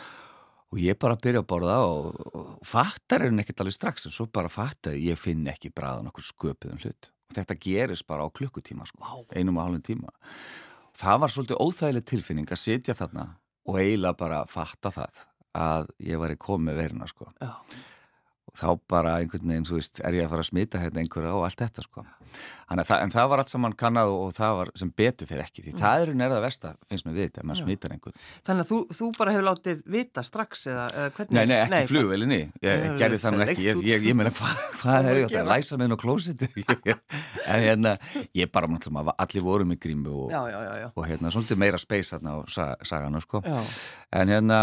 og 0.70 0.82
ég 0.82 0.98
bara 1.00 1.18
byrja 1.18 1.42
að 1.42 1.48
borða 1.50 1.78
og, 1.86 2.20
og 2.38 2.66
fattar 2.66 3.24
er 3.24 3.32
henni 3.32 3.42
ekkert 3.42 3.64
alveg 3.64 3.76
strax 3.78 4.06
en 4.06 4.14
svo 4.14 4.28
bara 4.30 4.52
fattar 4.52 4.98
ég 4.98 5.18
finn 5.18 5.46
ekki 5.50 5.72
bræðan 5.74 6.10
okkur 6.12 6.28
sköpuðum 6.28 6.82
hlut 6.84 7.10
og 7.10 7.36
þetta 7.36 7.58
gerist 7.66 8.06
bara 8.08 8.24
á 8.24 8.28
klukkutíma 8.30 8.86
sko, 8.88 9.26
einum 9.36 9.58
og 9.58 9.66
hálfum 9.66 9.84
tíma. 9.84 10.14
Það 10.98 11.18
var 11.22 11.32
svolítið 11.34 11.60
óþægileg 11.60 12.06
tilfinning 12.08 12.48
að 12.48 12.62
sitja 12.62 12.96
þarna 12.96 13.26
og 13.68 13.76
eiginlega 13.82 14.18
bara 14.18 14.38
fatta 14.48 14.94
það 14.94 15.20
að 15.58 15.90
ég 16.08 16.22
var 16.22 16.32
í 16.32 16.38
komið 16.40 16.80
verina 16.80 17.10
sko. 17.10 17.28
Já 17.42 17.52
og 18.48 18.56
þá 18.56 18.68
bara 18.88 19.16
einhvern 19.20 19.50
veginn, 19.52 19.66
þú 19.68 19.76
veist, 19.76 20.00
er 20.04 20.16
ég 20.16 20.26
að 20.26 20.32
fara 20.32 20.44
að 20.44 20.48
smita 20.48 20.80
hérna 20.80 21.02
einhverja 21.02 21.34
og 21.36 21.44
allt 21.44 21.60
þetta 21.60 21.84
sko. 21.84 22.04
Það, 22.68 22.94
en 22.98 23.12
það 23.12 23.28
var 23.32 23.40
allt 23.42 23.50
saman 23.52 23.74
kannad 23.78 24.10
og 24.12 24.32
það 24.36 24.54
var 24.58 24.70
sem 24.76 24.90
betur 25.00 25.28
fyrir 25.28 25.44
ekki, 25.44 25.62
því 25.64 25.72
mm. 25.72 25.80
það 25.80 26.02
eru 26.04 26.16
nærða 26.20 26.40
versta 26.44 26.72
finnst 26.90 27.06
mér 27.06 27.14
við 27.16 27.28
þetta, 27.28 27.44
maður 27.48 27.62
smitar 27.62 27.94
einhvern. 27.94 28.16
Þannig 28.48 28.64
að 28.64 28.70
þú, 28.72 28.80
þú 28.98 29.08
bara 29.16 29.34
hefur 29.34 29.46
látið 29.48 29.84
vita 29.94 30.24
strax 30.26 30.64
eða, 30.68 30.86
eða 30.92 31.14
hvernig? 31.16 31.38
Nei, 31.38 31.44
nei, 31.48 31.62
ekki 31.78 31.92
flugvelinni 31.92 32.40
ég, 32.42 32.66
ég 32.68 32.98
gerði 33.00 33.20
það 33.22 33.36
nú 33.36 33.44
ekki, 33.46 33.64
ég, 33.68 33.80
ég, 33.88 34.08
ég 34.10 34.18
meina 34.18 34.32
hvað 34.36 34.60
hva 34.82 34.98
hefur 34.98 35.20
ég 35.22 35.28
átt 35.30 35.38
að 35.40 35.52
læsa 35.54 35.78
með 35.78 35.88
henn 35.88 35.96
og 35.96 36.02
klósit 36.02 36.44
en 37.48 37.64
hérna, 37.64 37.94
ég 38.36 38.52
bara 38.52 38.68
allir 39.14 39.46
voru 39.46 39.68
með 39.68 39.80
grímu 39.86 40.18
og, 40.26 40.34
já, 40.34 40.42
já, 40.52 40.58
já, 40.82 40.88
og 40.92 41.08
hérna, 41.08 41.32
svolítið 41.32 41.62
meira 41.64 41.80
space 41.80 42.16
hérna 42.16 42.36
á 42.36 42.76
saganu 42.84 43.22
sko. 43.24 43.40
En 44.12 44.28
hérna 44.32 44.60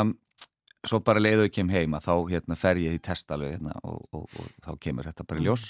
svo 0.90 1.00
bara 1.06 1.22
leiðu 1.22 1.48
ekki 1.48 1.64
um 1.66 1.72
heima 1.74 2.02
þá 2.04 2.14
hérna, 2.30 2.58
fer 2.60 2.80
ég 2.82 2.98
í 2.98 3.02
testalög 3.04 3.56
hérna, 3.56 3.76
og, 3.84 4.04
og, 4.12 4.28
og, 4.28 4.46
og 4.46 4.66
þá 4.66 4.72
kemur 4.86 5.10
þetta 5.10 5.26
bara 5.28 5.42
í 5.42 5.46
ljós. 5.48 5.66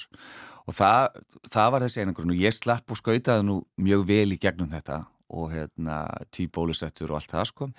Og 0.66 0.76
það, 0.76 1.22
það 1.54 1.72
var 1.76 1.86
þessi 1.86 2.02
einangrun 2.04 2.34
og 2.34 2.42
ég 2.42 2.56
slapp 2.56 2.92
og 2.92 3.00
skautaði 3.00 3.46
nú 3.48 3.60
mjög 3.86 4.06
vel 4.10 4.36
í 4.36 4.40
gegnum 4.42 4.72
þetta 4.72 5.04
og 5.36 5.50
hérna 5.54 6.04
tíbólusettur 6.36 7.14
og 7.14 7.20
allt 7.20 7.34
það 7.34 7.50
sko. 7.52 7.70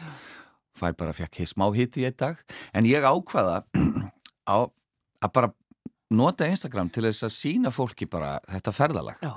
Fæ 0.76 0.90
bara 0.98 1.14
fekk 1.16 1.40
smá 1.48 1.66
hitt 1.74 1.96
í 1.96 2.06
einn 2.06 2.18
dag. 2.18 2.40
En 2.76 2.88
ég 2.88 3.06
ákvaða 3.06 3.62
á, 4.52 4.56
að 4.66 5.32
bara 5.32 5.52
nota 6.12 6.46
Instagram 6.46 6.90
til 6.94 7.06
þess 7.08 7.26
að 7.26 7.34
sína 7.34 7.72
fólki 7.74 8.08
bara 8.10 8.36
þetta 8.52 8.74
ferðalag. 8.74 9.22
Já. 9.24 9.34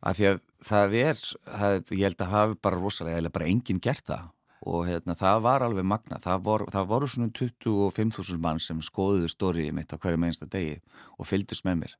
að 0.00 0.16
því 0.16 0.28
að 0.30 0.38
það 0.64 0.94
er, 0.96 1.24
það, 1.44 1.74
ég 1.92 2.04
held 2.08 2.22
að 2.24 2.34
hafi 2.34 2.60
bara 2.64 2.78
rosalega, 2.80 3.20
eða 3.20 3.32
bara 3.34 3.48
enginn 3.50 3.82
gert 3.82 4.06
það 4.08 4.28
og 4.68 4.84
hérna, 4.88 5.16
það 5.16 5.42
var 5.46 5.64
alveg 5.64 5.86
magna 5.88 6.18
það, 6.20 6.42
vor, 6.44 6.64
það 6.72 6.88
voru 6.90 7.08
svona 7.08 7.30
25.000 7.32 8.40
mann 8.44 8.60
sem 8.60 8.82
skoðuðu 8.84 9.30
stórið 9.32 9.72
mitt 9.76 9.94
á 9.96 9.96
hverju 9.96 10.20
meðinsta 10.20 10.48
degi 10.52 10.76
og 11.16 11.28
fylgdust 11.28 11.64
með 11.64 11.84
mér. 11.84 11.94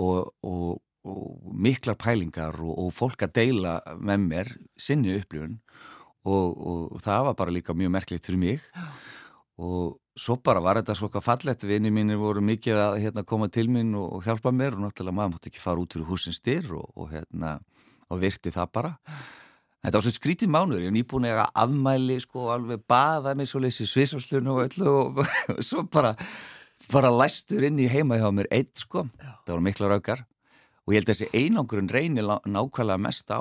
Og, 0.00 0.32
og, 0.46 0.80
og 1.06 1.54
miklar 1.54 1.98
pælingar 2.00 2.58
og, 2.58 2.74
og 2.74 2.92
fólk 2.96 3.22
að 3.26 3.36
deila 3.38 3.78
með 4.02 4.26
mér 4.26 4.52
sinni 4.78 5.14
upplifun. 5.20 5.60
Og 6.26 6.98
það 7.00 7.30
var 7.30 7.36
bara 7.38 7.54
líka 7.54 7.72
mjög 7.72 7.94
merklitt 7.94 8.26
fyrir 8.26 8.42
mig. 8.42 8.64
Og 9.60 9.94
svo 10.18 10.36
bara 10.42 10.60
var 10.64 10.80
þetta 10.80 10.96
svona 10.98 11.22
fallett 11.24 11.62
vinni 11.64 11.92
mínir 11.94 12.18
voru 12.20 12.42
mikið 12.44 12.80
að 12.80 12.96
hérna, 13.04 13.24
koma 13.24 13.48
til 13.48 13.70
mín 13.72 13.94
og 13.96 14.24
hjálpa 14.26 14.52
mér 14.52 14.74
og 14.76 14.82
náttúrulega 14.84 15.16
maður 15.16 15.36
mátti 15.36 15.52
ekki 15.52 15.62
fara 15.62 15.80
út 15.80 15.94
fyrir 15.94 16.10
húsins 16.10 16.40
styr 16.42 16.66
og 16.74 17.12
hérna, 17.12 17.60
virti 18.20 18.50
það 18.50 18.72
bara 18.74 18.92
Þetta 19.80 19.96
var 19.96 20.04
svo 20.04 20.12
skrítið 20.12 20.50
mánuður, 20.52 20.82
ég 20.84 20.90
var 20.90 20.96
nýbúin 20.98 21.26
að 21.30 21.38
afmæli 21.62 22.18
sko, 22.20 22.50
alveg 22.52 22.82
baða 22.90 23.32
mig 23.38 23.48
svo 23.48 23.62
leysi 23.64 23.86
svisáslun 23.88 24.50
og 24.52 24.60
öllu 24.66 24.90
og, 24.90 25.20
og 25.54 25.62
svo 25.64 25.86
bara, 25.88 26.10
bara 26.92 27.12
læstur 27.14 27.64
inn 27.64 27.80
í 27.80 27.88
heima 27.88 28.18
hjá 28.20 28.28
mér 28.34 28.50
eitt 28.52 28.82
sko, 28.82 29.06
Já. 29.16 29.32
það 29.46 29.54
voru 29.54 29.66
mikla 29.70 29.90
raukar. 29.94 30.26
Og 30.84 30.92
ég 30.92 31.00
held 31.00 31.08
að 31.08 31.16
þessi 31.16 31.44
einangurinn 31.46 31.90
reynir 31.92 32.28
nákvæmlega 32.28 33.00
mest 33.00 33.32
á 33.32 33.40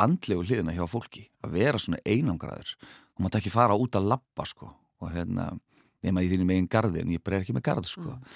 andlegu 0.00 0.46
hliðina 0.46 0.76
hjá 0.76 0.84
fólki, 0.90 1.26
að 1.42 1.58
vera 1.58 1.82
svona 1.82 1.98
einangraður. 2.06 2.76
Og 3.18 3.24
maður 3.24 3.42
ekki 3.42 3.54
fara 3.54 3.78
út 3.78 3.98
að 3.98 4.10
lappa 4.14 4.46
sko. 4.46 4.70
Og 5.02 5.10
hérna, 5.14 5.50
nema 6.06 6.22
í 6.22 6.30
þínum 6.30 6.50
megin 6.52 6.70
gardi 6.70 7.02
en 7.02 7.10
ég 7.10 7.22
ber 7.24 7.40
ekki 7.40 7.56
með 7.56 7.66
gard 7.66 7.90
sko. 7.90 8.14
Mm. 8.14 8.34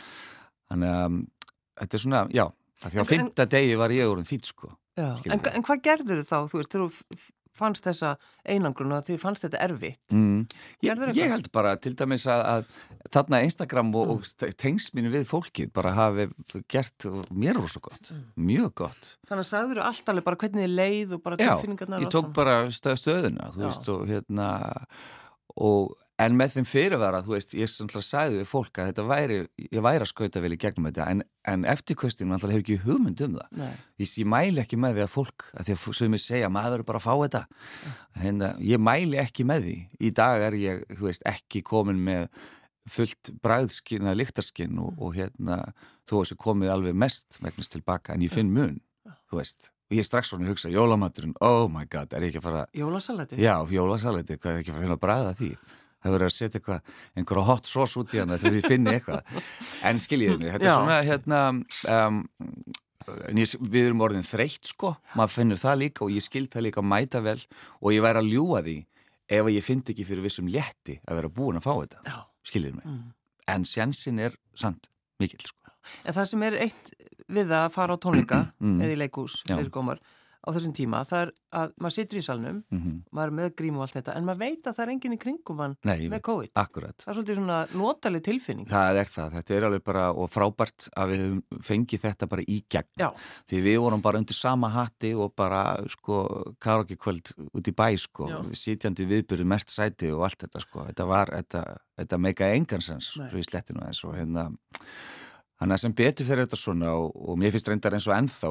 þannig 0.72 0.94
að 0.96 1.04
um, 1.06 1.18
þetta 1.78 1.96
er 1.96 2.02
svona, 2.08 2.28
já 2.34 2.48
því 2.84 3.00
á 3.00 3.04
fymta 3.08 3.46
degi 3.48 3.76
var 3.80 3.92
ég 3.94 4.10
úr 4.10 4.20
en 4.20 4.26
fýtt 4.28 4.50
sko 4.50 4.74
en, 5.00 5.40
en 5.54 5.64
hvað 5.66 5.86
gerður 5.88 6.20
þið 6.22 6.28
þá, 6.28 6.38
þú 6.50 6.60
veist, 6.60 6.76
þú 6.76 7.24
fannst 7.54 7.86
þessa 7.86 8.14
einangrun 8.50 8.94
og 8.96 9.04
því 9.06 9.16
fannst 9.22 9.46
þetta 9.46 9.60
erfitt 9.62 10.14
mm. 10.14 10.40
ég, 10.84 11.02
ég 11.14 11.30
held 11.30 11.50
bara 11.54 11.74
til 11.78 11.94
dæmis 11.98 12.26
að, 12.30 12.42
að 12.50 13.10
þarna 13.14 13.40
Instagram 13.46 13.92
og, 13.94 14.10
mm. 14.10 14.46
og 14.48 14.54
tengsminu 14.60 15.12
við 15.12 15.26
fólkið 15.30 15.70
bara 15.76 15.94
hafi 15.94 16.28
gert 16.70 17.06
mér 17.30 17.60
rosa 17.60 17.82
gott, 17.84 18.10
mm. 18.10 18.24
mjög 18.50 18.72
gott 18.82 19.10
Þannig 19.28 19.44
að 19.44 19.50
sagður 19.52 19.80
þú 19.80 19.86
alltaf 19.90 20.22
bara 20.26 20.40
hvernig 20.42 20.66
þið 20.66 20.78
leið 20.80 21.14
og 21.16 21.26
bara 21.26 21.40
tilfinningarnar 21.42 22.02
Já, 22.02 22.06
ég 22.06 22.14
tók 22.16 22.32
bara 22.36 22.56
stöð 22.74 23.02
stöðuna 23.04 23.52
þú 23.54 23.62
Já. 23.62 23.68
veist 23.68 23.92
og 23.94 24.08
hérna 24.10 24.48
og 25.54 25.94
En 26.22 26.36
með 26.38 26.52
þeim 26.54 26.66
fyrirvara, 26.70 27.24
þú 27.26 27.32
veist, 27.34 27.54
ég 27.58 27.66
sagði 27.66 28.38
við 28.38 28.46
fólk 28.46 28.78
að 28.78 28.90
þetta 28.92 29.04
væri, 29.08 29.38
ég 29.64 29.82
væri 29.82 30.04
að 30.04 30.10
skauta 30.12 30.42
vel 30.44 30.52
í 30.54 30.58
gegnum 30.62 30.86
þetta, 30.86 31.06
en, 31.10 31.24
en 31.50 31.64
eftirkvöstinu 31.72 32.36
alltaf 32.36 32.52
hefur 32.52 32.62
ekki 32.62 32.76
hugmynd 32.84 33.22
um 33.26 33.34
það. 33.40 33.56
Nei. 33.58 33.72
Ég, 33.98 34.12
mæli 34.30 34.62
ekki 34.62 34.78
með 34.78 35.00
því 35.00 35.04
að 35.08 35.10
fólk, 35.10 35.48
að 35.58 35.66
því 35.66 35.74
að 35.74 35.98
sem 35.98 36.14
ég 36.14 36.22
segja, 36.22 36.52
maður 36.54 36.76
verður 36.76 36.88
bara 36.92 37.02
að 37.02 37.08
fá 37.08 37.14
þetta. 37.24 37.42
Hérna, 38.22 38.52
ég 38.62 38.86
mæli 38.86 39.20
ekki 39.24 39.48
með 39.50 39.66
því. 39.66 39.76
Í 39.98 40.14
dag 40.22 40.46
er 40.46 40.58
ég, 40.60 40.86
þú 40.94 41.10
veist, 41.10 41.26
ekki 41.34 41.66
komin 41.66 42.06
með 42.06 42.30
fullt 42.94 43.34
bræðskinn 43.42 44.06
eða 44.06 44.16
lyktarskinn 44.22 44.78
og, 44.86 44.94
og 45.02 45.18
hérna, 45.18 45.60
þú 46.06 46.22
veist, 46.22 46.38
komið 46.46 46.74
alveg 46.78 46.98
mest 47.04 47.42
megnast 47.42 47.74
tilbaka, 47.74 48.14
en 48.14 48.22
ég 48.22 48.30
finn 48.30 48.54
mun, 48.54 48.78
þú 49.26 49.42
veist. 49.42 49.72
Og 49.90 49.98
ég 49.98 50.06
strax 50.06 50.30
svona 50.30 50.46
að 50.46 50.54
hugsa, 50.54 50.70
jólamaturinn, 50.72 51.34
oh 51.44 51.66
my 51.72 51.88
god, 51.90 52.14
er 52.14 52.22
ég 52.24 52.30
ekki 52.30 52.44
að 52.44 52.46
fara... 52.52 52.66
Jólasalati? 52.76 53.40
Já, 53.42 53.56
jólasalati, 53.68 54.38
hvað 54.38 54.52
er 54.52 54.62
ekki 54.62 54.72
að 54.72 54.78
fara 54.84 54.96
að 54.96 55.02
bræða 55.02 55.34
því? 55.40 55.56
Það 56.04 56.14
verður 56.14 56.28
að 56.28 56.34
setja 56.36 56.60
eitthvað, 56.60 56.94
einhverja 57.16 57.44
hot 57.48 57.68
sauce 57.70 58.00
út 58.00 58.14
í 58.14 58.20
hana 58.20 58.38
þegar 58.40 58.56
við 58.58 58.68
finnum 58.72 58.92
eitthvað. 58.92 59.36
En 59.88 60.00
skiljiðið 60.02 60.42
mig, 60.42 60.54
þetta 60.54 60.68
Já. 60.68 60.72
er 60.72 60.80
svona 60.80 60.98
hérna 61.08 61.40
um, 61.94 62.18
við 63.04 63.80
erum 63.82 64.04
orðin 64.04 64.26
þreytt 64.26 64.72
sko, 64.72 64.94
maður 65.16 65.34
finnur 65.38 65.60
það 65.60 65.80
líka 65.82 66.04
og 66.06 66.14
ég 66.14 66.24
skild 66.24 66.52
það 66.52 66.66
líka 66.68 66.82
að 66.82 66.90
mæta 66.92 67.22
vel. 67.24 67.38
Og 67.80 67.96
ég 67.96 68.04
væri 68.04 68.22
að 68.22 68.30
ljúa 68.32 68.62
því 68.64 68.78
ef 69.34 69.50
ég 69.54 69.64
finn 69.64 69.84
ekki 69.84 70.06
fyrir 70.06 70.24
vissum 70.24 70.48
létti 70.52 70.98
að 71.08 71.20
vera 71.20 71.32
búin 71.40 71.60
að 71.60 71.66
fá 71.66 71.72
þetta. 71.74 72.18
Skiljiðið 72.44 72.80
mig, 72.80 72.88
mm. 72.90 73.04
en 73.54 73.68
sjansin 73.68 74.20
er 74.20 74.36
samt 74.58 74.90
mikil 75.22 75.40
sko. 75.40 75.72
En 76.04 76.16
það 76.16 76.28
sem 76.30 76.44
er 76.44 76.58
eitt 76.66 76.92
við 77.32 77.52
að 77.56 77.70
fara 77.72 77.96
á 77.96 77.98
tónleika 78.00 78.42
mm. 78.64 78.76
eða 78.84 78.96
í 78.96 79.00
leikús, 79.00 79.40
eða 79.48 79.64
gómar 79.72 80.04
á 80.44 80.48
þessum 80.52 80.74
tíma, 80.76 81.00
það 81.08 81.22
er 81.24 81.30
að 81.60 81.72
maður 81.80 81.94
situr 81.96 82.20
í 82.20 82.24
salnum, 82.24 82.58
mm 82.68 82.80
-hmm. 82.80 82.98
maður 83.16 83.30
er 83.30 83.36
með 83.38 83.54
grím 83.58 83.78
og 83.78 83.84
allt 83.84 83.96
þetta, 83.98 84.14
en 84.18 84.26
maður 84.28 84.42
veit 84.42 84.66
að 84.68 84.76
það 84.76 84.84
er 84.84 84.92
enginn 84.94 85.16
í 85.16 85.20
kringum 85.24 85.62
hann 85.64 85.76
Nei, 85.88 86.08
með 86.12 86.22
COVID. 86.28 86.52
Akkurat. 86.54 86.96
Það 87.00 87.10
er 87.10 87.18
svolítið 87.18 87.38
svona 87.40 87.58
notaleg 87.72 88.24
tilfinning. 88.28 88.68
Það 88.68 89.00
er 89.00 89.10
það, 89.10 89.36
þetta 89.38 89.54
er 89.54 89.66
alveg 89.68 89.84
bara 89.84 90.04
og 90.12 90.30
frábært 90.30 90.88
að 90.96 91.14
við 91.14 91.24
fengi 91.64 92.00
þetta 92.04 92.28
bara 92.28 92.46
í 92.46 92.58
gegn. 92.68 92.92
Já. 93.00 93.08
Því 93.48 93.62
við 93.64 93.80
vorum 93.84 94.04
bara 94.04 94.20
undir 94.20 94.38
sama 94.38 94.68
hatti 94.68 95.14
og 95.14 95.34
bara 95.34 95.64
sko 95.88 96.20
karaoke 96.60 96.96
kvöld 96.96 97.34
út 97.52 97.68
í 97.68 97.74
bæ 97.74 97.88
sko, 97.98 98.28
Já. 98.28 98.38
sitjandi 98.52 99.08
viðbyrju 99.08 99.48
mert 99.48 99.70
sæti 99.70 100.12
og 100.12 100.24
allt 100.28 100.44
þetta 100.44 100.60
sko, 100.60 100.86
þetta 100.90 101.08
var, 101.08 101.32
þetta, 101.32 101.64
þetta 101.96 102.18
meika 102.18 102.52
engansens, 102.54 103.14
svo 103.16 103.38
í 103.38 103.44
slettinu 103.44 103.84
þess 103.84 104.04
og 104.04 104.18
hérna 104.18 104.50
Þannig 105.60 105.76
að 105.76 105.82
sem 105.84 105.92
betur 105.96 106.26
fyrir 106.28 106.46
þetta 106.46 106.58
svona 106.58 106.94
og, 106.98 107.12
og 107.14 107.38
mér 107.40 107.54
finnst 107.54 107.68
reyndar 107.70 107.94
eins 107.96 108.08
og 108.10 108.16
ennþá 108.16 108.50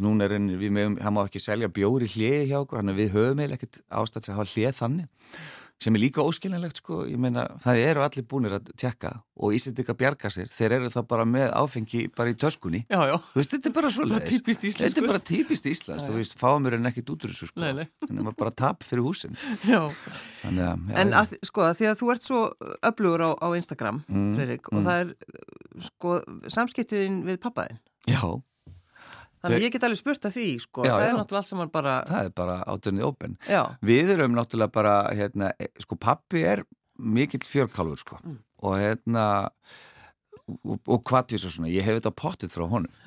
núna 0.00 0.24
er 0.24 0.36
einnig, 0.38 0.60
við 0.60 0.72
meðum, 0.72 0.98
hann 1.04 1.16
má 1.16 1.24
ekki 1.26 1.42
selja 1.42 1.68
bjóri 1.68 2.08
hliði 2.08 2.46
hjá 2.48 2.60
okkur, 2.62 2.80
þannig 2.80 2.94
að 2.94 3.02
við 3.02 3.16
höfum 3.16 3.42
eða 3.44 3.58
ekkert 3.58 3.82
ástætt 3.92 4.30
að 4.30 4.38
hafa 4.38 4.54
hlið 4.54 4.78
þannig 4.78 5.34
sem 5.82 5.96
er 5.96 6.02
líka 6.02 6.22
óskilinlegt 6.22 6.78
sko, 6.78 7.02
ég 7.08 7.18
meina 7.20 7.44
það 7.62 7.80
eru 7.82 8.02
allir 8.04 8.26
búinir 8.28 8.54
að 8.56 8.70
tjekka 8.78 9.12
og 9.42 9.54
Íslandika 9.56 9.96
bjarga 9.98 10.30
sér, 10.30 10.50
þeir 10.52 10.76
eru 10.78 10.90
þá 10.92 11.00
bara 11.10 11.26
með 11.26 11.48
áfengi 11.58 12.04
bara 12.14 12.32
í 12.32 12.36
töskunni, 12.38 12.84
já, 12.86 13.00
já. 13.10 13.16
þú 13.32 13.40
veist 13.40 13.54
þetta 13.56 13.70
er 13.70 13.74
bara 13.78 13.90
svo 13.94 14.06
leiðis, 14.06 14.60
þetta 14.78 15.02
er 15.02 15.08
bara 15.08 15.22
típist 15.32 15.66
Íslands 15.70 16.06
þú 16.08 16.16
veist, 16.20 16.36
fáamur 16.40 16.76
en 16.78 16.90
ekkit 16.92 17.12
út 17.14 17.26
úr 17.26 17.34
þessu 17.34 17.50
sko. 17.50 17.62
Þannig 17.62 17.90
að 18.12 18.20
maður 18.20 18.38
bara 18.44 18.54
tap 18.62 18.86
fyrir 18.86 19.06
húsin. 19.06 19.34
Þannig 19.64 20.62
já, 20.62 20.70
En 21.02 21.16
að, 21.18 21.34
sko 21.48 21.66
að 21.66 21.74
því 21.80 21.90
að 21.90 21.98
þú 22.02 22.12
ert 22.14 22.28
svo 22.28 22.44
öflugur 22.92 23.26
á, 23.26 23.30
á 23.42 23.48
Instagram, 23.58 24.02
mm, 24.06 24.30
Freirik, 24.38 24.70
mm. 24.70 24.78
og 24.78 24.86
það 24.86 25.02
er 25.02 25.84
sko 25.88 26.16
samskiptiðin 26.52 27.22
við 27.26 27.42
pappaðinn 27.42 27.82
Já 28.10 28.22
Þannig 29.42 29.58
að 29.58 29.64
ég 29.66 29.74
get 29.74 29.86
alveg 29.88 29.98
spurt 29.98 30.28
að 30.28 30.36
því, 30.36 30.48
sko, 30.62 30.84
já, 30.86 30.92
það 30.92 31.04
er 31.04 31.10
já. 31.10 31.16
náttúrulega 31.18 31.40
allt 31.42 31.50
saman 31.50 31.72
bara... 31.74 31.94
Það 32.06 32.28
er 32.28 32.34
bara 32.38 32.58
átunni 32.70 33.06
ópen. 33.06 33.38
Já. 33.50 33.62
Við 33.90 34.12
erum 34.14 34.36
náttúrulega 34.38 34.74
bara, 34.76 34.92
hérna, 35.18 35.50
e, 35.58 35.66
sko, 35.82 35.98
pappi 35.98 36.44
er 36.46 36.62
mikill 37.02 37.42
fjörkálfur, 37.42 37.98
sko, 37.98 38.20
mm. 38.22 38.36
og 38.62 38.76
hérna, 38.78 39.24
og, 40.46 40.78
og 40.86 41.02
hvaðvís 41.10 41.48
og 41.48 41.56
svona, 41.56 41.72
ég 41.72 41.86
hef 41.86 41.98
þetta 41.98 42.14
pottið 42.22 42.54
frá 42.54 42.68
honum 42.70 43.00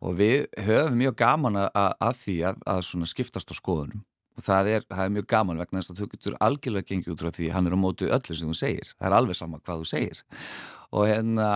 og 0.00 0.16
við 0.16 0.46
höfum 0.64 0.96
mjög 0.96 1.16
gaman 1.20 1.58
að, 1.60 1.90
að 2.00 2.14
því 2.22 2.36
að, 2.50 2.62
að 2.72 2.80
svona 2.88 3.08
skiptast 3.10 3.52
á 3.52 3.54
skoðunum 3.56 4.04
og 4.36 4.44
það 4.44 4.72
er, 4.74 4.84
það 4.88 5.04
er 5.04 5.14
mjög 5.16 5.30
gaman 5.30 5.60
vegna 5.60 5.80
þess 5.80 5.92
að 5.92 6.02
þú 6.02 6.10
getur 6.14 6.36
algjörlega 6.46 6.88
gengið 6.90 7.14
út 7.14 7.24
frá 7.24 7.30
því 7.36 7.48
hann 7.54 7.68
er 7.68 7.76
á 7.76 7.78
mótu 7.80 8.10
öllu 8.10 8.36
sem 8.36 8.50
þú 8.50 8.58
segir, 8.58 8.92
það 8.96 9.08
er 9.08 9.16
alveg 9.18 9.38
sama 9.38 9.62
hvað 9.62 9.82
þú 9.82 9.90
segir. 9.90 10.22
Og, 10.90 11.04
hérna, 11.06 11.48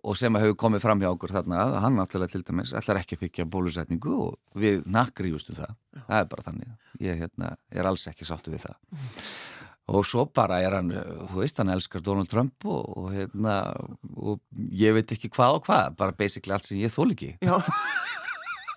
og 0.00 0.16
sem 0.16 0.32
að 0.32 0.46
hefur 0.46 0.58
komið 0.62 0.84
fram 0.86 1.02
hjá 1.02 1.10
okkur 1.10 1.34
þarna 1.34 1.58
að 1.60 1.74
hann 1.84 1.98
náttúrulega 1.98 2.32
til 2.32 2.44
dæmis 2.48 2.72
ætlar 2.78 3.02
ekki 3.02 3.18
þykja 3.20 3.48
bólusetningu 3.52 4.12
og 4.16 4.60
við 4.62 4.86
nakkriðustum 4.88 5.58
það, 5.58 5.74
það 5.98 6.20
er 6.22 6.30
bara 6.30 6.46
þannig. 6.46 6.70
Ég 7.04 7.20
hérna, 7.20 7.50
er 7.68 7.88
alls 7.90 8.06
ekki 8.08 8.28
sáttu 8.28 8.54
við 8.54 8.64
það. 8.64 9.02
Og 9.92 10.06
svo 10.08 10.24
bara 10.30 10.62
er 10.64 10.78
hann 10.78 10.88
þú 10.94 11.42
veist, 11.42 11.58
hann 11.60 11.74
elskar 11.74 12.04
Donald 12.06 12.30
Trump 12.32 12.64
og, 12.64 12.86
og 12.96 13.12
hérna, 13.12 13.58
og 14.16 14.40
ég 14.78 14.96
veit 14.96 15.12
ekki 15.12 15.28
hvað 15.34 15.58
og 15.58 15.66
hvað, 15.68 15.98
bara 15.98 16.16
basically 16.16 16.56
allt 16.56 16.70
sem 16.70 16.80
ég 16.80 16.94
þól 16.94 17.10
ekki. 17.12 17.34
Já 17.44 17.58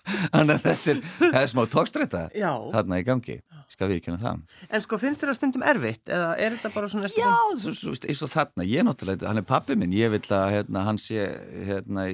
Þannig 0.05 0.53
að 0.55 0.65
þetta 0.65 0.91
er, 0.91 1.01
það 1.21 1.39
er 1.41 1.49
smá 1.51 1.61
tókstræta 1.71 2.21
þarna 2.35 2.99
í 3.01 3.05
gangi, 3.07 3.37
skal 3.71 3.89
við 3.89 3.99
ekki 3.99 4.11
hana 4.11 4.21
það. 4.21 4.61
En 4.69 4.85
sko 4.85 4.99
finnst 5.01 5.23
þér 5.23 5.31
það 5.31 5.39
stundum 5.39 5.65
erfitt 5.71 6.13
eða 6.13 6.29
er 6.37 6.55
þetta 6.55 6.71
bara 6.75 6.91
svona 6.91 7.09
Já, 7.15 7.31
eins 7.55 8.21
og 8.27 8.31
þarna, 8.33 8.67
ég 8.67 8.83
er 8.83 8.87
náttúrulega 8.87 9.31
hann 9.31 9.41
er 9.41 9.47
pappi 9.49 9.77
minn, 9.79 9.95
ég 9.95 10.13
vil 10.13 10.21
að 10.35 10.45
hérna, 10.59 10.85
hann 10.85 11.01
sé 11.01 11.25
hérna, 11.67 12.07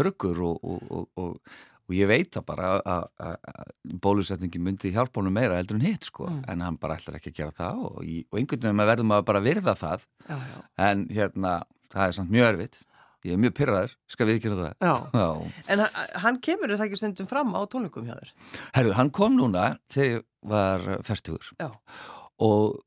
örgur 0.00 0.42
og, 0.50 0.60
og, 0.60 1.08
og, 1.16 1.56
og 1.88 1.96
ég 1.96 2.10
veit 2.10 2.30
það 2.36 2.46
bara 2.52 2.74
að 2.84 3.08
bólusetningin 4.04 4.66
myndi 4.66 4.92
hjálpa 4.94 5.22
honum 5.22 5.34
meira 5.34 5.58
heldur 5.58 5.80
en 5.80 5.88
hitt 5.88 6.10
sko, 6.10 6.28
mm. 6.28 6.44
en 6.52 6.66
hann 6.66 6.78
bara 6.80 7.00
ætlar 7.00 7.18
ekki 7.18 7.32
að 7.32 7.40
gera 7.40 7.56
það 7.56 7.82
og 7.88 8.04
einhvern 8.04 8.68
veginn 8.68 8.86
verðum 8.92 9.16
að 9.16 9.26
bara 9.32 9.44
virða 9.44 9.76
það. 9.78 10.06
Já, 10.28 10.36
já. 10.36 10.62
en 10.90 11.08
hérna, 11.10 11.56
það 11.90 12.06
er 12.06 12.16
samt 12.20 12.36
mjög 12.36 12.52
erfitt 12.52 12.80
Ég 13.26 13.34
er 13.36 13.40
mjög 13.42 13.52
pyrraður, 13.58 13.90
skal 14.08 14.26
við 14.28 14.38
ekki 14.38 14.48
gera 14.48 14.62
það. 14.62 14.76
Já. 14.80 14.94
Já. 15.20 15.64
En 15.74 15.82
hann 16.24 16.38
kemur 16.40 16.72
það 16.72 16.86
ekki 16.86 17.00
stundum 17.00 17.28
fram 17.28 17.52
á 17.52 17.60
tónleikum 17.68 18.06
hjá 18.08 18.14
þér? 18.16 18.30
Herru, 18.78 18.94
hann 18.96 19.12
kom 19.12 19.36
núna 19.36 19.66
þegar 19.92 20.22
var 20.48 20.86
færtugur. 21.04 21.50
Já. 21.60 21.68
Og, 22.40 22.78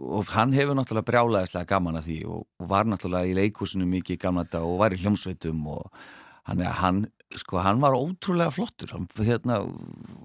og 0.00 0.30
hann 0.32 0.54
hefur 0.56 0.78
náttúrulega 0.78 1.10
brjálæðislega 1.10 1.68
gaman 1.68 1.98
að 2.00 2.06
því 2.08 2.20
og, 2.32 2.46
var 2.70 2.88
náttúrulega 2.88 3.28
í 3.28 3.34
leikúsinu 3.36 3.88
mikið 3.90 4.22
gaman 4.22 4.46
að 4.46 4.54
það 4.54 4.68
og 4.70 4.78
var 4.80 4.96
í 4.96 5.00
hljómsveitum 5.02 5.66
og 5.74 6.06
hann, 6.48 6.62
hann 6.80 7.02
sko 7.34 7.58
hann 7.58 7.80
var 7.82 7.96
ótrúlega 7.96 8.52
flottur. 8.54 8.92
Hann 8.94 9.06
hérna 9.18 9.58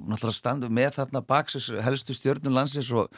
náttúrulega 0.05 0.35
standu 0.37 0.69
með 0.73 0.99
þarna 0.99 1.23
baksis 1.25 1.71
helstu 1.81 2.13
stjórnum 2.13 2.53
landsins 2.53 2.91
og 2.93 3.09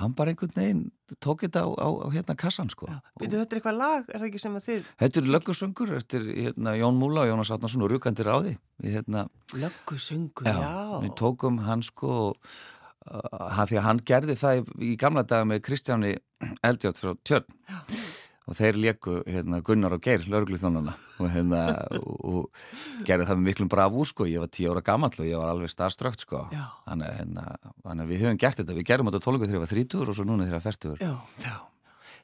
hann 0.00 0.12
bara 0.16 0.32
einhvern 0.32 0.52
veginn 0.56 0.82
tók 1.22 1.44
þetta 1.46 1.64
á, 1.64 1.68
á, 1.72 1.88
á 2.04 2.06
hérna 2.12 2.36
kassan 2.38 2.70
sko. 2.72 2.90
Veitu 3.20 3.38
þetta 3.38 3.56
er 3.56 3.60
eitthvað 3.60 3.80
lag, 3.80 4.04
er 4.08 4.20
það 4.20 4.28
ekki 4.28 4.42
sem 4.42 4.58
að 4.58 4.68
þið 4.68 4.90
Þetta 5.02 5.22
er 5.22 5.32
löggusöngur 5.36 5.94
eftir 5.96 6.28
hérna, 6.28 6.76
Jón 6.80 7.00
Múla 7.00 7.24
og 7.24 7.32
Jónas 7.32 7.52
Atnarsson 7.56 7.84
og 7.84 7.92
Rúkandir 7.92 8.30
því 8.32 8.54
hérna, 8.82 9.26
Löggusöngur, 9.52 10.48
já, 10.48 10.56
já. 10.58 10.96
Við 11.04 11.12
tókum 11.20 11.60
hann 11.66 11.84
sko 11.84 12.32
uh, 12.32 13.60
því 13.68 13.80
að 13.80 13.86
hann 13.88 14.02
gerði 14.08 14.38
það 14.40 14.60
í, 14.60 14.64
í 14.92 14.96
gamla 15.00 15.24
daga 15.28 15.48
með 15.48 15.64
Kristjáni 15.68 16.16
Eldjátt 16.64 17.00
frá 17.00 17.14
Tjörn. 17.22 17.48
Já 17.68 18.18
og 18.52 18.58
þeir 18.58 18.78
leku 18.80 19.18
hérna, 19.24 19.62
Gunnar 19.64 19.96
og 19.96 20.02
Geir, 20.04 20.24
laurugluþjónana 20.28 20.92
og, 20.92 21.28
hérna, 21.32 21.62
og, 21.98 22.10
og 22.28 23.06
gerði 23.08 23.28
það 23.30 23.38
með 23.38 23.46
miklum 23.48 23.70
brafúr 23.72 24.10
sko, 24.10 24.28
ég 24.28 24.44
var 24.44 24.52
tíu 24.52 24.72
ára 24.72 24.84
gammal 24.84 25.12
og 25.16 25.28
ég 25.28 25.40
var 25.40 25.52
alveg 25.52 25.72
starströkt 25.72 26.26
sko. 26.26 26.44
Þannig 26.86 27.14
hérna, 27.20 27.46
að 27.82 28.04
við 28.10 28.26
höfum 28.26 28.42
gert 28.42 28.60
þetta, 28.60 28.76
við 28.76 28.88
gerum 28.90 29.08
þetta 29.08 29.24
tólungu 29.24 29.48
þegar 29.48 29.58
ég 29.58 29.64
var 29.64 29.72
þrítur 29.72 30.12
og 30.12 30.18
svo 30.18 30.28
núna 30.28 30.44
þegar 30.44 30.52
ég 30.52 30.60
var 30.60 30.68
færtur 30.68 31.06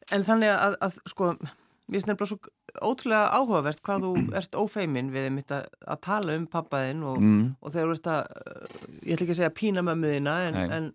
En 0.08 0.22
þannig 0.24 0.54
að, 0.54 0.76
að 0.86 1.00
sko 1.12 1.32
Mér 1.88 2.02
finnst 2.02 2.08
nefnilega 2.10 2.28
svo 2.28 2.84
ótrúlega 2.84 3.28
áhugavert 3.32 3.78
hvað 3.84 4.02
þú 4.04 4.10
ert 4.38 4.56
ófeimin 4.60 5.12
við 5.14 5.30
þetta 5.38 5.60
að 5.88 6.00
tala 6.04 6.34
um 6.36 6.46
pappaðinn 6.52 7.04
og, 7.08 7.20
mm. 7.24 7.44
og 7.62 7.72
þegar 7.72 7.88
þú 7.88 7.94
ert 7.96 8.10
að, 8.12 8.32
ég 8.98 9.14
ætla 9.14 9.24
ekki 9.24 9.34
að 9.34 9.38
segja 9.40 9.54
pína 9.56 9.84
mömmuðina 9.86 10.34
en, 10.50 10.58
en 10.76 10.90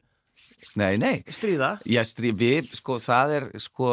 Nei, 0.79 0.97
nei. 0.97 1.21
Stríða? 1.29 1.69
Já, 1.89 2.01
stríð, 2.07 2.35
við, 2.39 2.69
sko, 2.79 2.97
það 3.03 3.33
er, 3.37 3.47
sko, 3.61 3.89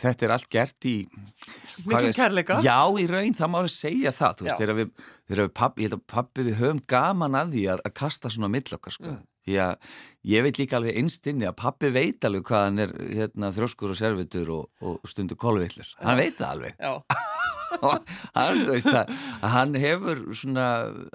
þetta 0.00 0.26
er 0.26 0.34
allt 0.34 0.48
gert 0.50 0.88
í... 0.88 0.94
Mikið 1.86 2.12
kærleika? 2.16 2.60
Já, 2.66 2.78
í 2.98 3.06
raun, 3.10 3.36
það 3.36 3.52
má 3.52 3.58
við 3.60 3.74
segja 3.74 4.14
það, 4.16 4.38
þú 4.38 4.48
veist, 4.48 4.62
þegar 4.62 4.78
við, 4.80 4.94
þegar 5.30 5.42
við 5.44 5.52
pappi, 5.60 5.84
ég 5.84 5.90
held 5.90 5.98
að 5.98 6.06
pappi, 6.14 6.46
við 6.48 6.58
höfum 6.60 6.80
gaman 6.90 7.38
að 7.38 7.52
því 7.54 7.66
að, 7.74 7.84
að 7.86 7.96
kasta 8.02 8.32
svona 8.32 8.50
millokkar, 8.52 8.96
sko. 8.96 9.12
Mm. 9.12 9.26
Því 9.48 9.60
að 9.64 9.92
ég 10.30 10.44
veit 10.44 10.58
líka 10.60 10.76
alveg 10.76 10.98
einstinni 11.00 11.46
að 11.48 11.56
pappi 11.62 11.92
veit 11.94 12.26
alveg 12.28 12.42
hvað 12.50 12.66
hann 12.66 12.82
er, 12.84 12.96
hérna, 13.20 13.52
þrjóskur 13.56 13.94
og 13.94 14.00
servitur 14.00 14.50
og, 14.58 14.66
og 14.84 15.08
stundu 15.08 15.38
kolvillus. 15.40 15.94
Hann 16.02 16.20
veit 16.20 16.36
það 16.36 16.56
alveg. 16.56 16.76
Já. 16.76 16.92
hann, 18.36 18.60
veist, 18.68 18.90
að 18.90 19.48
hann 19.54 19.78
hefur 19.80 20.20
svona, 20.36 20.66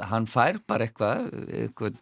hann 0.09 0.25
fær 0.29 0.57
bara 0.65 0.87
eitthvað, 0.87 1.29
eitthvað 1.51 1.99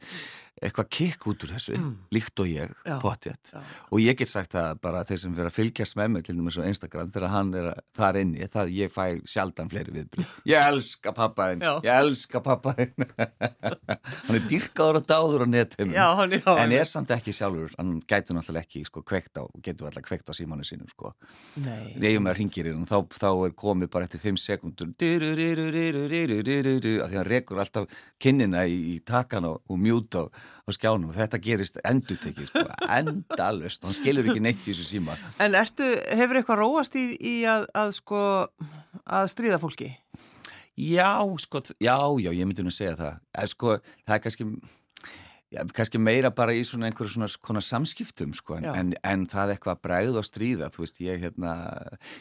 eitthvað 0.67 0.87
kikk 0.97 1.27
út 1.31 1.43
úr 1.45 1.51
þessu, 1.53 1.75
mm. 1.77 1.93
líkt 2.15 2.41
og 2.43 2.49
ég 2.49 2.73
potjett, 3.01 3.53
og 3.89 4.01
ég 4.01 4.17
get 4.19 4.31
sagt 4.31 4.55
að 4.59 4.79
bara 4.83 5.03
þeir 5.07 5.21
sem 5.21 5.35
fyrir 5.35 5.49
að 5.49 5.57
fylgjast 5.57 5.97
með 5.99 6.13
mig 6.13 6.25
til 6.27 6.35
dæmis 6.37 6.57
á 6.59 6.63
Instagram, 6.67 7.11
þegar 7.13 7.33
hann 7.33 7.51
er 7.59 7.69
þar 7.97 8.19
inni 8.21 8.49
það 8.53 8.73
ég 8.77 8.93
fæ 8.93 9.05
sjaldan 9.29 9.71
fleiri 9.71 9.95
viðbrið 9.95 10.35
ég 10.53 10.69
elska 10.71 11.13
pappaðinn, 11.17 11.65
ég 11.85 11.91
elska 11.93 12.43
pappaðinn 12.45 13.07
hann 14.27 14.37
er 14.39 14.47
dyrkaður 14.51 15.01
og 15.01 15.07
dáður 15.09 15.45
á 15.45 15.47
netinu, 15.53 15.93
já, 15.95 16.07
hann, 16.19 16.37
já, 16.37 16.51
en 16.63 16.75
er 16.79 16.89
samt 16.89 17.13
ekki 17.15 17.35
sjálfur, 17.35 17.73
hann 17.79 17.95
gæti 18.07 18.35
náttúrulega 18.35 18.67
ekki 18.67 18.83
sko 18.87 19.03
kveikt 19.05 19.41
á, 19.41 19.43
getur 19.63 19.89
alltaf 19.89 20.07
kveikt 20.07 20.31
á 20.31 20.33
símánu 20.37 20.65
sínum 20.67 20.89
sko, 20.91 21.13
nefnum 21.63 22.31
að 22.31 22.39
ringir 22.39 22.71
inn 22.71 22.87
þá, 22.89 22.97
þá 23.11 23.29
er 23.31 23.57
komið 23.57 23.91
bara 23.93 24.07
eftir 24.07 24.23
5 24.23 24.41
sekundur 24.43 24.91
að 27.03 27.11
því 27.11 27.19
hann 27.19 27.29
rekur 27.29 27.61
alltaf 27.63 28.03
kinnina 28.21 28.65
í, 28.69 28.77
í 28.93 28.99
takan 29.05 29.47
og, 29.49 29.61
og 29.69 29.79
mjút 29.79 30.19
og 30.19 30.43
á 30.63 30.69
skjánum 30.75 31.09
og 31.11 31.17
þetta 31.17 31.39
gerist 31.43 31.79
endur 31.87 32.19
tekið 32.23 32.49
sko, 32.51 32.65
endalust, 32.97 33.83
hann 33.83 33.97
skilur 33.97 34.29
ekki 34.29 34.43
neitt 34.43 34.61
í 34.63 34.71
þessu 34.71 34.87
síma. 34.87 35.17
En 35.43 35.57
ertu, 35.59 35.87
hefur 36.13 36.39
eitthvað 36.39 36.61
róast 36.63 36.99
í, 36.99 37.07
í 37.17 37.35
að, 37.49 37.67
að 37.77 37.95
sko 37.97 38.21
að 39.03 39.27
stríða 39.33 39.59
fólki? 39.61 39.91
Já, 40.79 41.21
sko, 41.41 41.61
já, 41.77 41.97
já, 42.23 42.31
ég 42.33 42.47
myndi 42.49 42.65
nú 42.65 42.73
að 42.73 42.79
segja 42.79 42.95
það, 42.97 43.19
en 43.43 43.51
sko, 43.51 43.75
það 44.07 44.17
er 44.17 44.25
kannski 44.27 44.49
Já, 45.53 45.61
kannski 45.69 45.99
meira 46.01 46.31
bara 46.33 46.53
í 46.57 46.63
svona 46.65 46.87
einhverju 46.89 47.13
svona, 47.13 47.27
svona 47.29 47.61
samskiptum 47.61 48.31
sko, 48.33 48.55
en, 48.57 48.95
en 49.05 49.25
það 49.29 49.51
er 49.51 49.53
eitthvað 49.53 49.83
bræð 49.85 50.15
og 50.17 50.25
stríða, 50.25 50.71
þú 50.73 50.81
veist, 50.81 51.01
ég 51.05 51.21
hérna, 51.21 51.51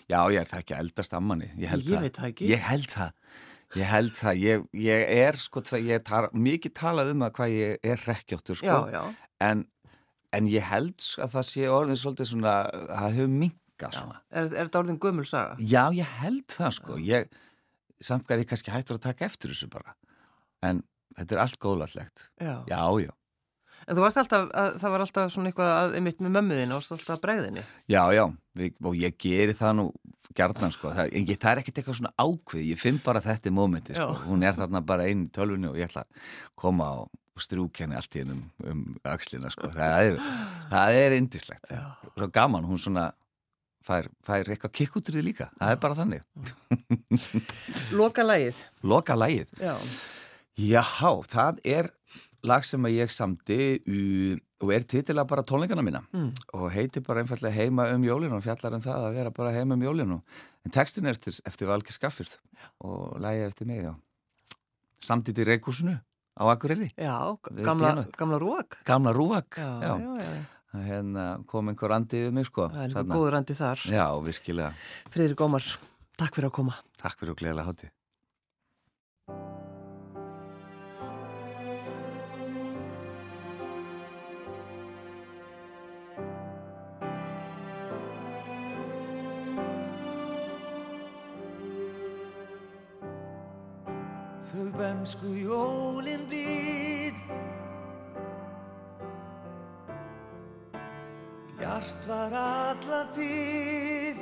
já, 0.05 0.19
ég 0.35 0.43
er 0.43 0.51
það 0.51 0.65
ekki 0.65 0.77
eldast 0.77 1.17
ammanni, 1.17 1.49
ég 1.57 1.73
held 1.73 1.87
ég 1.87 1.95
það. 1.95 1.97
Ég 1.97 2.05
veit 2.05 2.19
það 2.21 2.29
ekki. 2.29 2.51
Ég 2.51 2.67
held 2.67 2.93
það. 2.93 3.15
Ég 3.79 3.89
held 3.89 4.13
það, 4.13 4.41
ég, 4.43 4.65
ég 4.77 5.13
er 5.23 5.39
sko, 5.41 5.63
ég 5.81 6.03
tar 6.05 6.29
mikið 6.37 6.75
talað 6.77 7.13
um 7.15 7.25
að 7.25 7.31
hvað 7.39 7.55
ég 7.57 7.87
er 7.93 8.03
rekkjóttur 8.09 8.59
sko, 8.61 8.67
já, 8.93 8.99
já. 8.99 9.31
En, 9.47 9.65
en 10.37 10.51
ég 10.53 10.67
held 10.69 11.01
að 11.25 11.33
það 11.39 11.47
sé 11.49 11.71
orðin 11.73 12.01
svolítið 12.03 12.31
svona, 12.35 12.53
það 12.91 13.17
hefur 13.17 13.33
minkað 13.41 13.97
svona. 13.97 14.21
Er, 14.29 14.51
er 14.51 14.67
þetta 14.67 14.83
orðin 14.83 15.01
gömul 15.07 15.25
saga? 15.29 15.57
Já, 15.57 15.85
ég 15.97 16.13
held 16.21 16.45
það 16.53 16.77
sko, 16.79 16.99
ég, 17.09 17.33
samt 18.03 18.27
hvað 18.29 18.37
er 18.37 18.45
ég 18.45 18.53
kannski 18.53 18.75
hættur 18.75 19.01
að 19.01 19.07
taka 19.09 19.29
eftir 19.31 19.55
þessu 19.55 19.71
bara, 19.73 19.97
en 20.69 20.85
þetta 21.17 21.39
er 21.39 21.45
allt 21.47 21.61
góðlallegt. 21.65 22.29
Já. 22.45 22.55
Já, 22.69 22.83
já. 23.07 23.13
En 23.87 23.97
þú 23.97 24.05
varst 24.05 24.21
alltaf, 24.23 24.49
að, 24.55 24.75
það 24.83 24.95
var 24.95 25.05
alltaf 25.07 25.33
svona 25.35 25.51
eitthvað 25.51 25.73
að, 25.75 25.95
einmitt 25.99 26.21
með 26.23 26.35
mömmuðinu, 26.37 26.77
varst 26.77 26.95
alltaf 26.97 27.15
að 27.17 27.23
bregðinni. 27.27 27.65
Já, 27.91 28.03
já, 28.15 28.25
við, 28.59 28.77
og 28.83 28.99
ég 29.01 29.17
geri 29.23 29.57
það 29.59 29.79
nú 29.81 29.87
gerðan 30.37 30.73
sko, 30.75 30.93
það, 30.97 31.11
en 31.13 31.27
ég, 31.29 31.41
það 31.41 31.51
er 31.55 31.63
ekkert 31.63 31.81
eitthvað 31.81 31.99
svona 31.99 32.13
ákveð, 32.23 32.63
ég 32.71 32.81
finn 32.81 33.01
bara 33.05 33.21
þetta 33.25 33.51
í 33.51 33.57
mómenti 33.57 33.97
sko, 33.97 34.13
hún 34.29 34.47
er 34.47 34.55
þarna 34.57 34.81
bara 34.89 35.09
einn 35.09 35.27
í 35.27 35.33
tölvunni 35.35 35.69
og 35.69 35.77
ég 35.81 35.91
ætla 35.91 36.05
að 36.07 36.31
koma 36.63 36.87
og 37.03 37.43
strúk 37.43 37.81
henni 37.83 37.97
allt 37.99 38.17
í 38.17 38.23
hennum 38.23 38.43
um 38.69 38.83
axlina 39.09 39.51
sko, 39.53 39.69
það 39.75 40.09
er, 40.13 40.23
það 40.73 41.01
er 41.03 41.17
indislegt, 41.19 41.73
svo 42.15 42.31
gaman, 42.33 42.69
hún 42.69 42.81
svona 42.81 43.11
fær, 43.87 44.09
fær 44.25 44.51
eitthvað 44.53 44.75
kikk 44.79 44.99
út 45.01 45.11
úr 45.11 45.19
því 45.19 45.25
líka, 45.27 45.49
það 45.59 45.75
er 45.75 45.81
bara 45.83 45.99
þannig. 45.99 46.25
Loka 47.99 48.25
lægið. 48.27 48.61
Loka 48.87 49.17
lægið. 49.19 49.57
Já. 49.61 49.75
Já, 50.61 50.85
það 51.33 51.61
er 51.65 51.91
lag 52.47 52.65
sem 52.67 52.87
að 52.89 52.97
ég 52.97 53.13
samti 53.15 53.59
og 54.63 54.71
er 54.75 54.87
titilega 54.87 55.27
bara 55.29 55.45
tónleikana 55.47 55.83
mína. 55.85 56.03
Mm. 56.13 56.31
og 56.55 56.71
heitir 56.75 57.05
bara 57.07 57.23
einfallega 57.23 57.55
heima 57.55 57.89
um 57.95 58.07
jólinu 58.07 58.39
og 58.39 58.45
fjallar 58.45 58.77
um 58.79 58.85
það 58.85 59.09
að 59.09 59.19
vera 59.19 59.35
bara 59.35 59.53
heima 59.55 59.75
um 59.79 59.83
jólinu 59.83 60.23
en 60.65 60.75
textin 60.75 61.07
er 61.07 61.17
eftir, 61.17 61.39
eftir 61.47 61.71
Valgi 61.71 61.95
Skaffyrð 61.95 62.39
og 62.81 63.21
lægi 63.23 63.47
eftir 63.47 63.67
mig 63.67 63.85
já. 63.85 63.95
samtið 65.03 65.43
í 65.43 65.47
Reykjúsinu 65.51 65.99
á 66.33 66.43
Akureyri. 66.49 66.89
Já, 66.97 67.37
gamla, 67.45 68.07
gamla 68.17 68.39
rúak. 68.41 68.79
Gamla 68.89 69.13
rúak, 69.13 69.59
já, 69.59 69.83
já. 69.83 69.97
já 70.17 70.87
hérna 70.87 71.45
kom 71.47 71.69
einhver 71.69 71.91
randi 71.93 72.23
yfir 72.25 72.33
mig 72.33 72.47
sko 72.49 72.69
Það 72.73 72.85
er 72.85 72.87
einhver 72.89 73.11
góður 73.11 73.35
randi 73.37 73.57
þar. 73.59 73.83
Já, 73.93 74.07
virkilega. 74.25 74.71
Friðri 75.13 75.37
Gómar, 75.37 75.67
takk 76.17 76.39
fyrir 76.39 76.49
að 76.49 76.57
koma. 76.61 76.79
Takk 77.03 77.21
fyrir 77.21 77.35
að 77.35 77.43
gleðilega 77.43 77.69
háti 77.69 77.93
Þau 94.53 94.69
bensku 94.77 95.33
jólin 95.33 96.27
blíð. 96.29 97.17
Bjart 101.57 102.09
var 102.11 102.37
alla 102.37 103.07
tíð. 103.17 104.21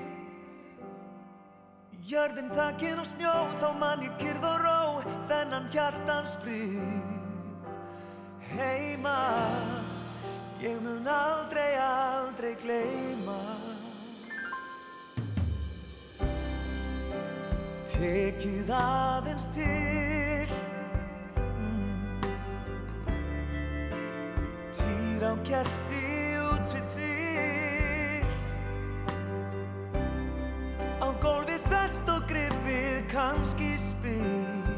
Jörðin 2.10 2.48
þakkinn 2.50 2.98
og 2.98 3.06
snjó 3.06 3.32
Þá 3.60 3.66
mann 3.78 4.00
ég 4.02 4.14
kyrð 4.18 4.46
og 4.48 4.62
ró 4.64 4.78
Þennan 5.30 5.68
hjartans 5.70 6.32
fríð 6.42 7.10
Heima 8.50 9.18
Ég 10.62 10.80
mun 10.82 11.06
aldrei, 11.06 11.76
aldrei 11.78 12.56
gleima 12.64 13.38
Tekið 17.90 18.74
aðeins 18.74 19.46
til 19.54 19.89
Týr 25.20 25.28
á 25.28 25.36
kersti 25.44 26.04
út 26.40 26.70
við 26.72 26.86
þig. 26.96 28.24
Á 30.96 31.08
gólfi 31.20 31.58
sest 31.60 32.08
og 32.08 32.24
gripið 32.30 33.04
kannski 33.12 33.74
spyr 33.76 34.69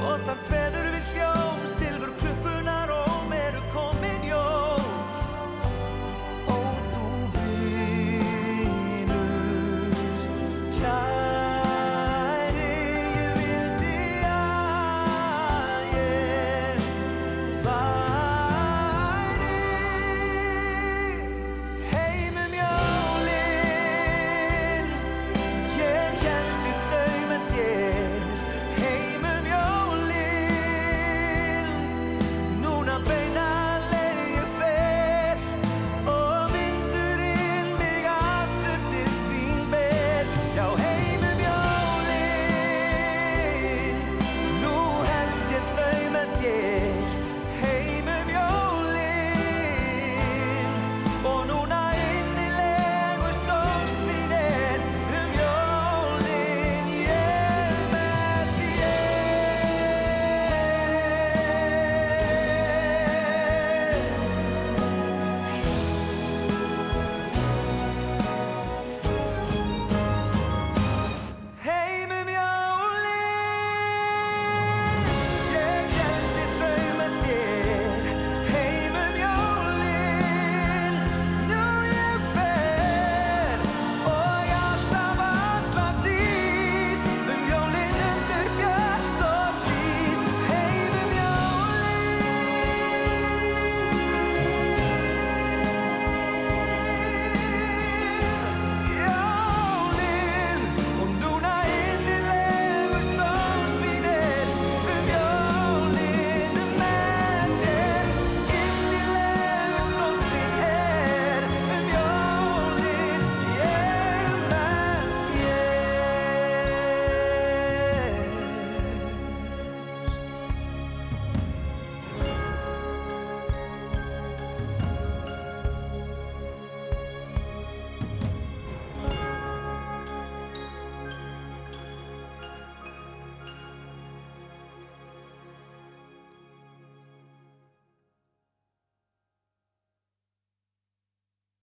og 0.00 0.26
það 0.26 0.48
hverður 0.48 0.90
við 0.94 1.14
sjó 1.14 1.39